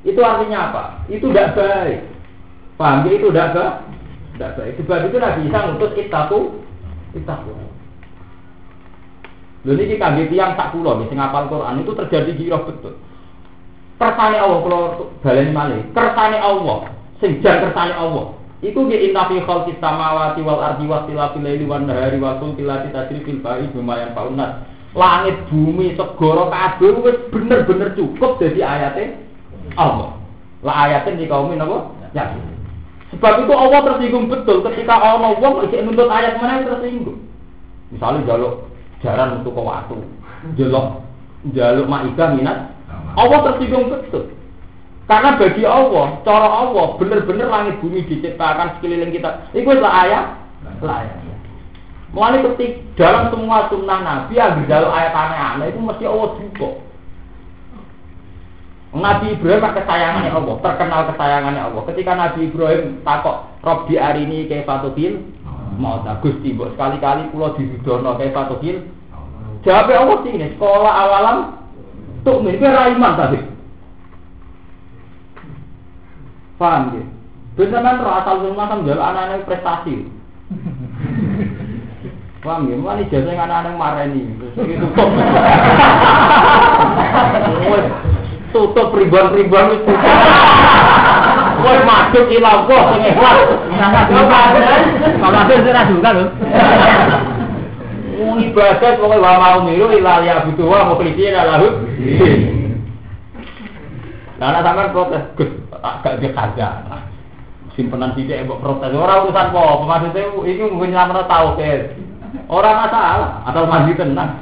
[0.03, 0.85] Itu artinya apa?
[1.13, 2.01] Itu tidak baik.
[2.81, 3.91] Paham itu tidak baik
[4.41, 4.73] tidak baik.
[4.81, 6.41] Sebab itu Nabi Isa ngutus itaku,
[7.13, 7.53] itaku.
[9.69, 12.97] Lho niki kangge tiyang tak kula nggih sing hafal Quran itu terjadi kira betul.
[14.01, 14.79] Kersane Allah kula
[15.21, 15.85] baleni malih.
[15.93, 16.89] Kersane Allah,
[17.21, 18.33] sing jan kersane Allah.
[18.65, 22.65] Iku nggih inna fi khalqis samawati wal ardi wa ikhtilafil laili wan nahari wa fulki
[22.65, 24.41] lati tajri fil bahri bima yanfa'un
[24.97, 29.21] Langit bumi segara kabeh wis bener-bener cukup dadi ayate
[29.77, 30.17] Allah.
[30.65, 31.93] Lah ayate nih kaum napa?
[32.17, 32.43] Yakin.
[33.15, 37.21] Sebab itu Allah tersinggung betul ketika Allah wong isih nuntut ayat mana tersinggung.
[37.93, 38.67] Misalnya jaluk
[39.03, 39.97] jaran untuk ke waktu,
[40.59, 40.87] jaluk
[41.55, 42.59] jaluk maidah minat,
[43.19, 44.31] Allah tersinggung betul.
[45.11, 49.51] Karena bagi Allah, cara Allah benar-benar langit bumi diciptakan sekeliling kita.
[49.51, 50.27] Itu adalah ayat,
[50.87, 51.19] lah ayat.
[52.11, 56.71] Mulai ketik dalam semua sunnah Nabi yang jaluk ayat aneh-aneh itu mesti Allah juga.
[58.91, 61.83] Nabi Ibrahim kesayangannya Allah, terkenal kesayangannya Allah.
[61.95, 65.23] Ketika Nabi Ibrahim takok Robbi arini kayak fatuhil,
[65.79, 68.83] mau tak gusti, sekali-kali pulau di Sudono kayak fatuhil.
[69.63, 71.39] Jawabnya Allah sih ini, sekolah awalam
[72.25, 73.39] tuh ini raiman tadi.
[76.61, 77.05] Paham ya?
[77.57, 80.05] Benar roh asal rumah kan jalan anak-anak prestasi.
[82.45, 82.77] Paham ya?
[82.77, 84.29] Mana jasa yang anak-anak marah ini.
[84.57, 85.09] Itu kok
[88.51, 89.95] tutup ribuan-ribuan itu.
[91.61, 93.39] Kowe masuk ila Allah sing ikhlas.
[95.21, 96.25] Kalau ada ora juga lho.
[98.21, 101.69] Wong ibadat pokoke wa mau miru ila ya butuh wa mukhlisina lahu.
[104.37, 105.49] Lah ana sampean protes, Gus,
[105.81, 106.69] agak dikaja.
[107.81, 108.93] simpenan sithik mbok protes.
[108.93, 111.81] Ora urusan apa, maksudnya iki mungkin nyelametno tauhid.
[112.51, 114.39] Ora masalah, atau mandi tenang.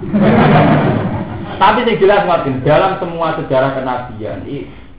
[1.59, 4.47] Tapi yang jelas Martin, dalam semua sejarah kenabian,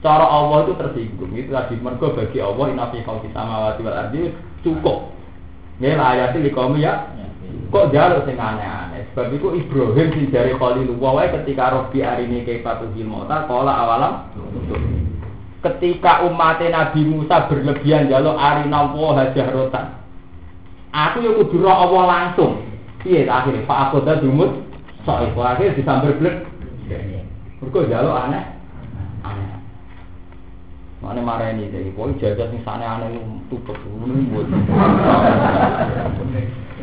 [0.04, 1.32] cara Allah itu tersinggung.
[1.32, 4.32] Itu tadi mergo bagi Allah inafi kau kita mawati wal ardi
[4.64, 5.12] cukup.
[5.80, 7.08] Ini lah ayat ini kaum ya.
[7.70, 9.06] Kok jalur sing aneh-aneh.
[9.14, 14.14] Sebab itu Ibrahim sing dari Khalilullah wae ketika Robi arini kaifatu mota kala awalam
[15.60, 19.86] ketika umat Nabi Musa berlebihan jaluk arina wa rotan.
[20.90, 22.66] Aku yo kudu Allah langsung.
[23.06, 24.66] Iya akhirnya Pak aku dah dumut
[25.06, 26.36] soal akhirnya disambar blek.
[27.62, 28.44] Mergo jaluk aneh.
[29.22, 29.59] Aneh.
[31.10, 33.18] Mana marah ini jadi poin jaga sing sana aneh
[33.50, 33.74] tutup
[34.30, 34.46] buat.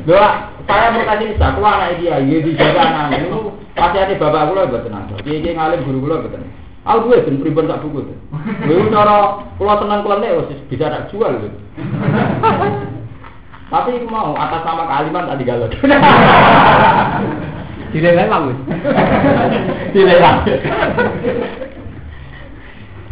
[0.03, 4.53] Doa saya berkasih bisa aku anak dia, dia dijaga anak itu pasti ada bapak aku
[4.59, 5.07] lah buat tenang.
[5.23, 6.51] Dia dia ngalim guru guru buat tenang.
[6.83, 8.03] Aku dua dan pribon tak buku.
[8.67, 9.15] Gue cara
[9.55, 11.57] pulau tenang kelamnya bisa tak jual gitu.
[13.71, 15.71] Tapi aku mau atas nama kalimat tadi galau.
[17.95, 18.51] Tidak lelang.
[19.95, 20.43] Tidak lelang.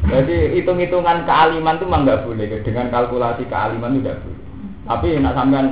[0.05, 2.45] Jadi hitung-hitungan kealiman itu memang nggak boleh.
[2.61, 4.39] Dengan kalkulasi kealiman itu nggak boleh.
[4.85, 5.65] Tapi nak sampean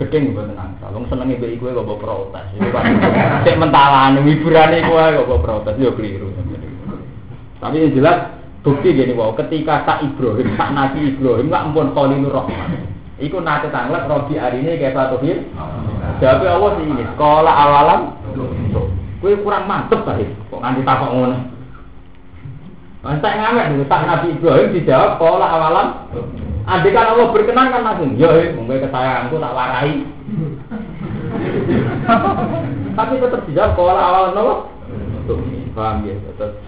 [0.00, 0.72] gedeng gue tenang.
[0.80, 2.44] Kalau seneng ibu gue gak bawa protes.
[3.44, 5.74] Cek mentalan, hiburan gue gak bawa protes.
[5.76, 6.32] Yo keliru.
[7.60, 8.18] Tapi yang jelas
[8.64, 9.36] bukti gini wow.
[9.36, 12.88] Ketika tak Ibrahim, tak Nabi Ibrahim nggak ampun Khalilur Rahman.
[13.20, 15.44] Iku nate tanglet Robi hari ini kayak satu hil.
[16.24, 18.00] Jadi Allah sih ini sekolah awalan.
[19.20, 20.24] Kue kurang mantep tadi.
[20.48, 21.38] Kok nganti takok ngono.
[23.00, 25.88] Masa ngamet dulu tak Nabi Ibrahim dijawab sekolah awalan.
[26.68, 30.04] Andai kan Allah berkenan kan langsung, ya mungkin kesayanganku tak warai.
[33.00, 34.54] Tapi tetap dijawab sekolah awalan apa?
[35.72, 36.60] Paham ya, tetap.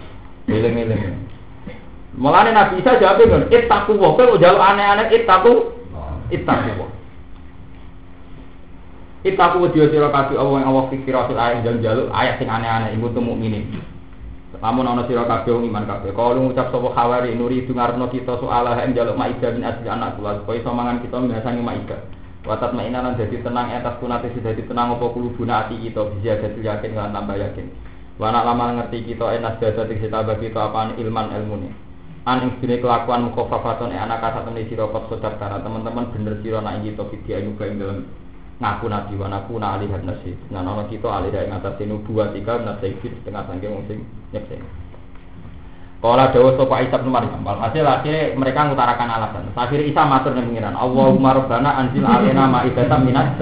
[0.48, 1.20] Eling-eling.
[2.16, 5.76] Mulane Nabi Isa jawabnya kan, ittaku wa, kowe jawab aneh-aneh ittaku
[6.32, 6.88] ittaku.
[9.22, 12.96] Ittaku wedi sira kabeh Allah yang Allah fikir fil ayat jal jaluk ayat sing aneh-aneh
[12.96, 13.68] iku tuh mukminin.
[14.62, 16.14] Lamun ana sira kabeh wong iman kabeh.
[16.14, 20.14] Kalau ngucap sapa khawari nuri itu ngarepno kita soal yang jaluk maida bin asli anak
[20.14, 21.98] kula supaya iso mangan kita biasane maida.
[22.46, 26.62] Watat mainan lan dadi tenang atas kunate dadi tenang apa kulubuna ati kita bisa dadi
[26.62, 27.66] yakin lan tambah yakin.
[28.22, 31.70] Wana lama ngerti kita enas dadi kita bagi kita apaan ilman ilmune
[32.22, 36.38] an ing sini kelakuan mukofafaton e anak kata temen sira kot sodar karena teman-teman bener
[36.38, 38.06] sira nak iki to video ing dalam
[38.62, 42.62] ngaku nabi wa naku na alih nasi nah ana kita alih ing atas nubuwat ika
[42.62, 44.62] nasi setengah sangke wong sing nyekse
[46.02, 47.46] Kala dawa sapa Isa bin Maryam.
[47.46, 49.54] Hasil akhirnya mereka mengutarakan alasan.
[49.54, 53.38] Akhirnya Isa matur ning pengiran, Allahumma rabbana anzil alaina ma'idatan minas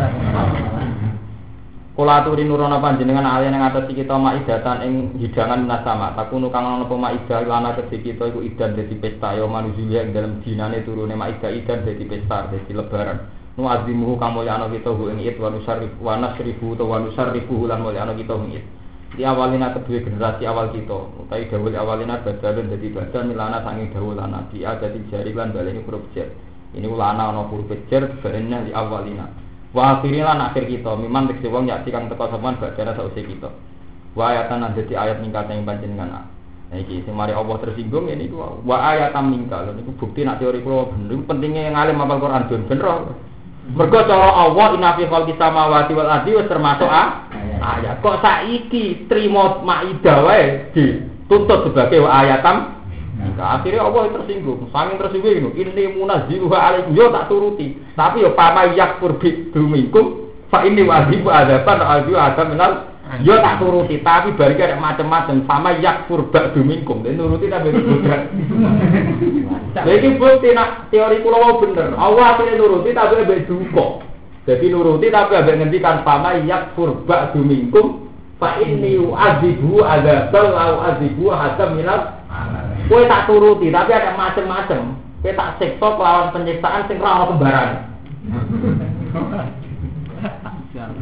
[1.97, 4.95] Kula aturi nurono panjenengan alien yang atas kita maidatan ing
[5.25, 6.13] hidangan minas sama.
[6.13, 10.45] Takunu kang ana apa maida lana kedhi kita iku idan dadi pesta ya manusia dalam
[10.45, 13.40] dinane turune maida idan dadi pesta dadi lebaran.
[13.61, 17.69] Nu azimuhu kang mulyana kita hu ing it wa nusarrif wa nasrifu to wa nusarrifu
[17.69, 18.65] lan mulyana kita ing it.
[19.13, 24.17] Di awalina kedua generasi awal kita, utai dawul awalina badalun dadi badal milana sanging dawul
[24.17, 26.33] lana di ada di jari lan baleni huruf jar.
[26.73, 29.29] Ini ulana ana huruf jar barenya di awalina.
[29.77, 33.53] Wa akhirin lan akhir kita, memang tegese wong yak kang teko sopan badara sausé kita.
[34.17, 36.33] Wa ayatan lan dadi ayat ningkat ing panjenengan.
[36.73, 39.69] Nah iki sing mari Allah tersinggung ini ku wa ayatam ningkal.
[39.77, 41.29] Niku bukti nak teori kula bener.
[41.29, 43.29] Pentingnya yang alim apal Quran ben bener.
[43.71, 48.03] Mergo cara Allah inna fi khalqis samawati wal ardi wis termasuk ayat.
[48.03, 52.81] Kok saiki trimo maidah wae dituntut sebagai ayatam
[53.21, 57.77] Nah, akhirnya Allah tersinggung, saking tersinggung ini, ini munaziluha alaikum, yo tak turuti.
[57.93, 62.73] Tapi yo pama yak purbi dumikum, fa ini wajib adaban alju ada minal,
[63.27, 63.99] yo tak turuti.
[63.99, 68.21] Tapi balik ada macam-macam, sama yak purba dumikum, dan nuruti tapi bukan.
[69.87, 74.07] Jadi bukti nak teori pulau bener, Allah akhirnya nuruti tapi ada duko.
[74.47, 78.07] Jadi nuruti tapi ada ngendikan pama yak purba dumikum,
[78.39, 82.01] fa ini wajib adaban lau azibu ada minal
[82.91, 84.99] Kue tak turuti, tapi ada macam-macam.
[85.23, 87.71] Kue tak sekso lawan penyiksaan sing rawat kembaran.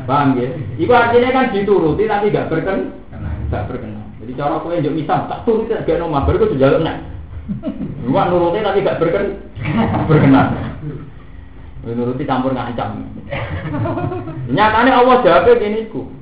[0.06, 0.48] Paham ya?
[0.80, 2.96] Iku artinya kan dituruti tapi gak berken,
[3.52, 4.06] gak berkenan.
[4.18, 6.98] Jadi cara kue njuk misal tak turuti gak nomah, baru kue jalan nak.
[8.04, 9.24] Cuma nuruti tapi gak berken,
[10.10, 10.48] berkenan.
[11.88, 13.06] Nuruti campur ngancam.
[14.50, 16.18] Nyatanya Allah jawabnya gini ku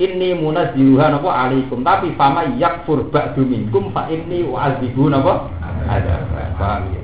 [0.00, 5.52] inni munazziluha napa alaikum tapi fama yakfur ba'du minkum fa inni u'adzibu napa
[5.84, 6.24] ada
[6.56, 7.02] paham ya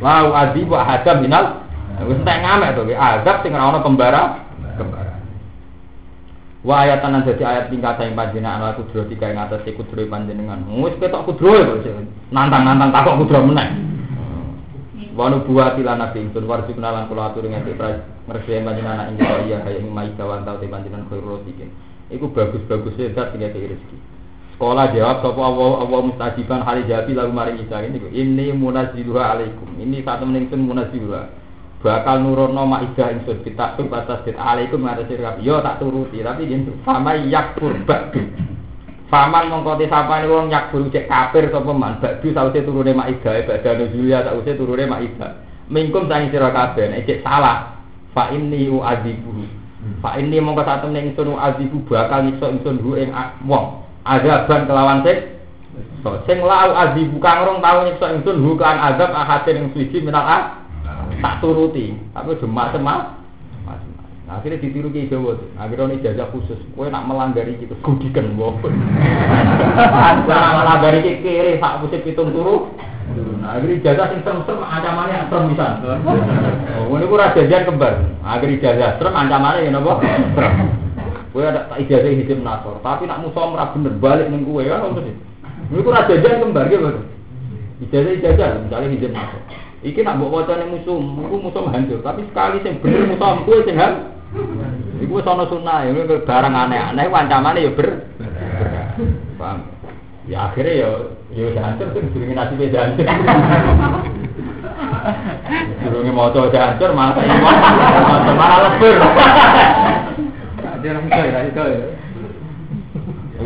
[0.00, 1.60] wa u'adzibu ahada minal
[2.08, 4.22] wis tak ngamek to azab sing ora ana kembara
[4.76, 5.14] kembara
[6.66, 10.94] wa ayatan dadi ayat tingkat sing panjenengan ala kudro tiga ing atas kudro panjenengan wis
[11.00, 11.80] ketok kudro
[12.30, 13.86] nantang-nantang takok kudro meneh
[15.16, 17.72] Wanu buah tilan nabi ingsun warji kenalan kula atur ngati
[18.28, 21.72] mersi panjenengan ing iya kaya ing mai kawan tau te panjenengan khairul rosikin.
[22.12, 23.96] Iku bagus-bagus zat sing ngati rezeki.
[24.52, 29.72] Sekolah jawab sapa Allah Allah mustajiban hari jabi lalu mari Isa ini ini munaziluha alaikum.
[29.80, 31.32] Ini satu menit ingsun munaziluha.
[31.86, 35.46] Bakal nurono maidah ingsun kita tuh batas dit alaikum ngatasi kabeh.
[35.46, 38.26] Yo tak turuti tapi yen sama yakfur ba'du.
[39.06, 43.86] Faman mongko te sapane wong yakfur cek kafir sapa man ba'du sause turune maidah badane
[43.94, 45.38] Julia sause turune maidah.
[45.70, 47.78] Mingkum sang sira kabeh nek cek salah
[48.10, 49.46] fa inni u'adzibu.
[50.02, 53.14] Fa inni mongko sak temne ingsun u'adzibu bakal nyiksa ingsun hu ing
[53.46, 53.86] wong.
[54.02, 55.38] Azaban kelawan sik
[56.26, 60.65] sing lau azibu kang rong tau nyiksa ingsun hu kan azab ahatin ing suci minal
[61.20, 62.76] tak turuti tapi semak
[64.26, 65.46] Nah, akhirnya ditiru ke Jawa tuh.
[65.54, 66.58] Akhirnya ini jajah khusus.
[66.74, 68.58] Kue nak melanggar itu gudikan wong.
[70.26, 72.74] Nak melanggar iki kiri sak pusat pitung turu.
[73.38, 75.78] Nah, akhirnya jajah sing serem-serem ancamannya serem bisa.
[76.90, 78.02] Oh, ini kurang jajan kembar.
[78.26, 79.92] Akhirnya jajah serem ancamannya ya napa?
[80.34, 80.54] Serem.
[81.30, 84.90] Kue ada tak ijazah hidup nasor, tapi nak musuh merah bener balik ning kue kan
[84.90, 85.06] apa?
[85.70, 86.98] Ini kurang jajan kembar gitu.
[87.78, 89.65] Ijazah ijazah misalnya hidup nasor.
[89.84, 92.00] Iki nak mbok wacane musuh, musuh musuh hancur.
[92.00, 94.08] Tapi sekali sing bener musuh kuwe sing hancur.
[94.96, 95.92] Iku wis ana sunah, ya
[96.24, 97.88] barang aneh-aneh ancamane ya ber.
[99.36, 99.68] Paham?
[100.24, 100.90] Ya akhirnya ya
[101.36, 103.06] ya hancur sing jenenge nasibe hancur.
[105.84, 108.96] Durunge maca hancur malah maca malah lebur.
[110.76, 111.62] Ada orang itu ya, itu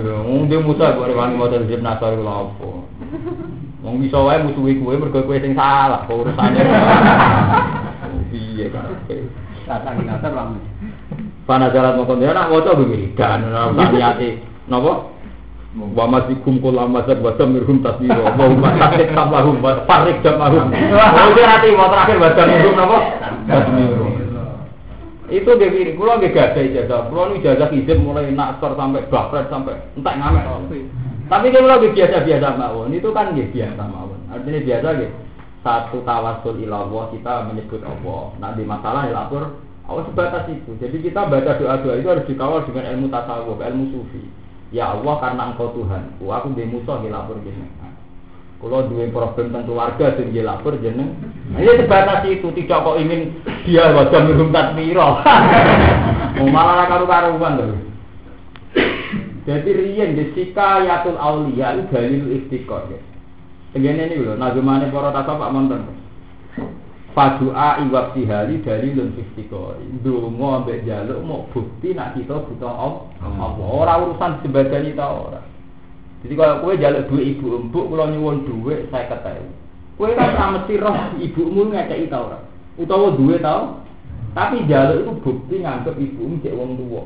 [0.01, 0.16] ya.
[0.24, 2.87] Wong dia musa kok rewangi maca hizib nasar lha opo.
[3.81, 6.61] Wong bisa wae musuhi kowe mergo kowe sing salah, kok urusane.
[8.31, 8.93] Piye kan?
[9.64, 10.53] Tata nasar lah.
[11.49, 15.09] Pana jalan mau konten nak waca begini dan ora niati napa?
[15.74, 21.41] Wa masikum kula masad wa tamirhum tasbiro wa hum tasbih tamahum wa farik jamahum itu
[21.47, 22.99] nanti mau terakhir wa tamirhum napa?
[23.49, 24.07] Tasbiro
[25.31, 29.47] itu dia kiri kula nggih gadah ijazah kula nu ijazah hizib mulai nasar sampai bakret
[29.47, 30.45] sampai entek ngamek
[31.31, 35.11] tapi kalau lagi biasa-biasa mawon itu kan nggih biasa mawon artinya biasa nggih
[35.62, 39.55] satu tawasul ilallah kita menyebut Allah nanti masalah ya lapor
[39.91, 40.70] Allah sebatas itu.
[40.78, 44.22] Jadi kita baca doa-doa itu harus dikawal dengan ilmu tasawuf, ilmu sufi.
[44.70, 47.66] Ya Allah karena engkau Tuhan, aku di musuh lapor jeneng.
[48.62, 51.16] Kalau dua problem tentang keluarga dan dia lapor jeneng.
[51.51, 53.35] Nah, ini sebatas itu, tidak kok ingin
[53.66, 55.09] dia wajah mirum tatmiro.
[56.39, 57.81] Mau malah karu-karuan terus.
[59.51, 63.03] Jadi riyen di sikayatul aulia itu dalil istiqor ya.
[63.74, 65.82] Begini ini loh, nazumane para tasawuf Pak Monten.
[67.11, 73.51] Fadua iwab tihali dari lun fistikori Dungo ambek jaluk mau bukti nak kita butuh Allah.
[73.59, 75.42] Orang urusan sebadani tau orang
[76.22, 79.51] Jadi kalau kue jaluk dua ibu empuk Kalau nyuwun duit saya ketahui
[79.98, 82.46] Kue kan sama mesti roh ibumu ngekei tau orang
[82.78, 83.82] Utawa duit tau
[84.30, 87.03] Tapi jaluk itu bukti nganggep ibu cek wong tua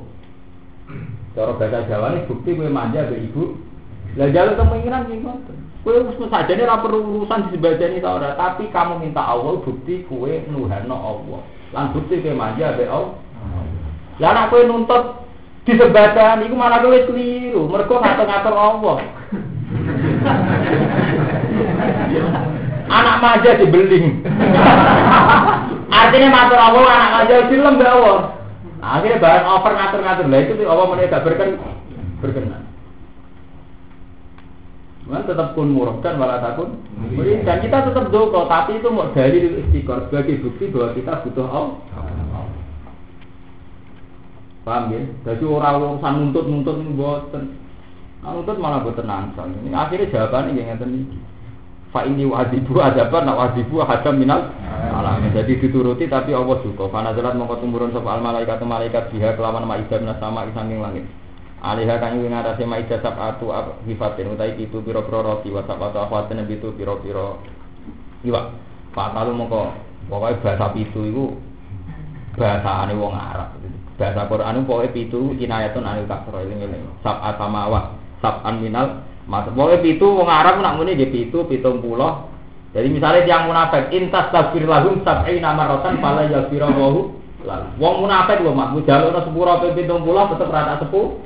[1.35, 3.59] Cara bahasa Jawa ini bukti kue manja be ibu
[4.15, 5.19] Lah jaluk kemungkinan sih
[5.83, 10.07] Kue harus saja ini perlu urusan di sebadani tau ora, tapi kamu minta Allah bukti
[10.09, 11.41] kue nuhano Allah.
[11.77, 13.21] Lan bukti kue manja be Allah.
[14.17, 15.29] Lah anak nuntut
[15.69, 17.69] di sebadani, iku malah kue keliru.
[17.69, 18.97] Mereka ngatur-ngatur Allah.
[22.89, 24.25] anak manja dibeling.
[26.01, 28.44] Artinya matur Allah anak manja film be Allah.
[28.85, 31.57] Akhirnya barang over ngatur-ngatur lah itu Allah menika berken
[32.21, 32.63] berkenan.
[35.05, 36.81] Man tetap kun murahkan malah takun
[37.45, 41.77] dan kita tetap doko tapi itu mau dari istiqor sebagai bukti bahwa kita butuh Allah.
[44.65, 45.01] Paham ya?
[45.29, 47.53] Jadi orang urusan nuntut nuntut ini buatan,
[48.25, 49.45] nuntut malah buatan nansal.
[49.45, 51.05] Ini akhirnya jawabannya yang ini.
[51.95, 54.51] Fa ini wadibu adaban, nak wadibu hadam minal
[54.91, 55.31] alam.
[55.31, 56.91] Jadi dituruti tapi Allah juga.
[56.91, 61.07] Fana jalan mongko tumurun soal malaikat malaikat biha kelawan maidah sama isanging langit.
[61.65, 63.49] Alihah kang ing ngatasi maida sabatu
[63.89, 67.41] hifatin utai itu piro-piro roti wa sabatu akhwatin itu piro-piro
[68.27, 68.53] iwa.
[68.91, 69.73] Fatalu mongko
[70.11, 71.25] pokoke bahasa pitu iku
[72.37, 73.55] bahasane wong Arab.
[73.95, 79.81] Bahasa Quran pokoknya pitu kinayatun anil kasro ini ini sab'at samawa sab'an minal mas pokoknya
[79.81, 82.29] pitu wong Arab nak muni dia pitu pitung pulau
[82.77, 87.95] jadi misalnya yang munafik intas tafsir lahum sab'i nama rotan pala yasfira wahu lalu wong
[88.05, 91.25] munafik loh mak jalur sepuluh pitung pulau tetap rata sepuluh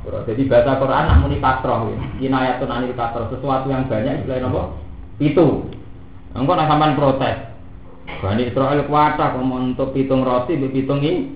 [0.00, 4.62] jadi bahasa Quran nak muni kasroh, inayatun anil kasroh, sesuatu yang banyak istilahnya apa?
[5.22, 5.70] Itu.
[6.34, 7.36] Engkau nak sampean protes.
[8.18, 11.30] Bani Israel kuasa kalau untuk pitung roti, pitung ini.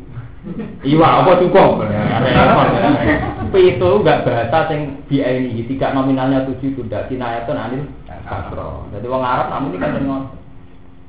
[0.82, 1.80] Iwa apa cukup?
[3.54, 7.86] Itu enggak bahasa yang biaya ini, tidak nominalnya tujuh tidak inayatun anil
[8.26, 8.90] kasroh.
[8.90, 9.94] Jadi orang Arab namun ini kan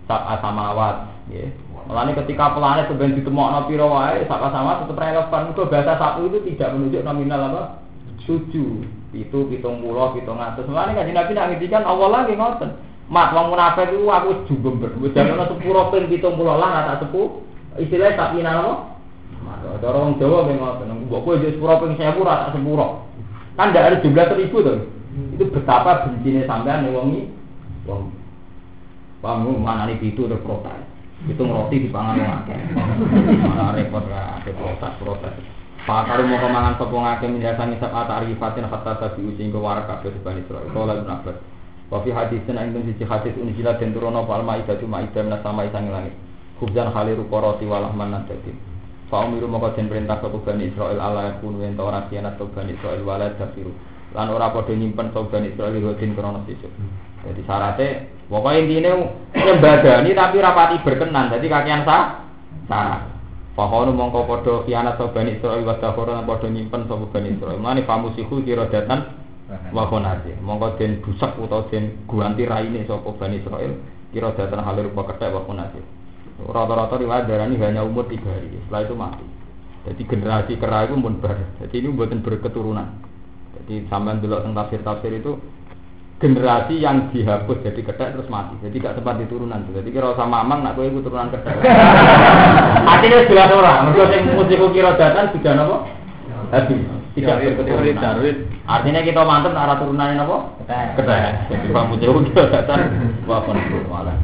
[0.06, 0.96] sab'a samawat
[1.34, 1.50] ya.
[1.86, 5.42] Mulane ketika planet sebenarnya ditemokno pira wae sab'a samawat tetap relevan.
[5.50, 7.62] Mergo bahasa sapu itu tidak menunjuk nominal apa?
[8.26, 8.82] Tujuh,
[9.14, 10.66] itu pitung pulau, pitung atas.
[10.70, 12.70] Mulane kan Nabi nak ngendikan Allah lagi ngoten.
[13.06, 14.90] Mat wong munafik itu aku wis jumber.
[14.98, 17.42] Wis jaman sepuro ping pitung pulau lah tak sepuh.
[17.78, 18.95] Istilahnya tak pina apa?
[19.82, 21.10] Cara wong Jawa memang ngoten.
[21.10, 22.88] Mbok kowe wis sepuro ping 1000 ra tak sepuro.
[23.56, 24.78] Kan ndak ada jumlah seribu tuh.
[25.36, 27.24] Itu betapa bencinya sampean ning wong iki.
[29.24, 30.84] Mana nih itu terprotes.
[31.26, 32.60] Itu roti di pangan wong akeh.
[33.42, 35.34] Malah repot lah, ada protes protes.
[35.86, 39.86] Pak karu mau kemangan sapa ngake minjasa ngisap ata arifatin hatta tabi usi ke warak
[39.86, 40.74] kabeh di Bani Israil.
[40.74, 41.38] Kala Ibnu Abbas.
[41.94, 45.70] Wa fi hadisin ing siji hadis unjila den turono fal maidah tu maidah min sama
[45.70, 46.18] isang langit.
[46.58, 48.75] Khubzan khaliru roti walahman nadatin.
[49.06, 53.06] Fa umiru moko den perintah sapa Bani Israil ala yakunu yen ora kianat Bani Israil
[53.06, 53.70] walad dafiru.
[54.18, 56.42] Lan ora padha nyimpen sapa Bani Israil rutin krono.
[57.26, 58.92] Jadi syaratnya, pokoknya intinya
[59.34, 61.34] nyembadani tapi rapati berkenan.
[61.34, 62.22] Jadi kakian sah,
[62.66, 63.02] syarat.
[63.54, 67.62] Fahono mongko podo kianat sapa Bani Israil wa dafara lan podo nyimpen sapa Bani Israil.
[67.62, 69.06] Mane pamusihu kira datan
[69.70, 70.34] wa khonati.
[70.42, 73.78] Mongko den busak utawa den guanti raine sapa Bani Israil
[74.10, 76.05] kira datan halir rupa kethek wa khonati.
[76.36, 78.52] Rata-rata riwayat darani hanya umur tiga hari.
[78.68, 79.26] Setelah itu mati.
[79.86, 81.38] Jadi generasi kera itu pun bar.
[81.64, 82.88] Jadi ini buatan berketurunan.
[83.56, 85.40] Jadi sampai dulu tentang tafsir-tafsir itu
[86.20, 88.60] generasi yang dihapus jadi kedek terus mati.
[88.68, 89.64] Jadi gak sempat diturunan.
[89.72, 91.56] Jadi kira sama mamang nak kowe turunan kedek.
[92.92, 93.80] Artinya jelas orang.
[93.88, 95.78] Mergo sing musiku kira datan sudah napa?
[96.52, 96.82] Habis.
[97.16, 98.16] Tidak berketurunan.
[98.68, 100.38] Artinya kita mantep nak ora turunan napa?
[101.00, 101.32] Kedek.
[101.48, 102.80] Jadi musiku kira datan
[103.24, 103.56] wa pun
[103.88, 104.18] malah.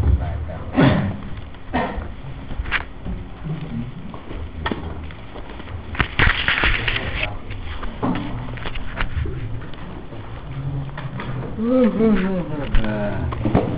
[11.71, 13.70] Угу, угу, угу.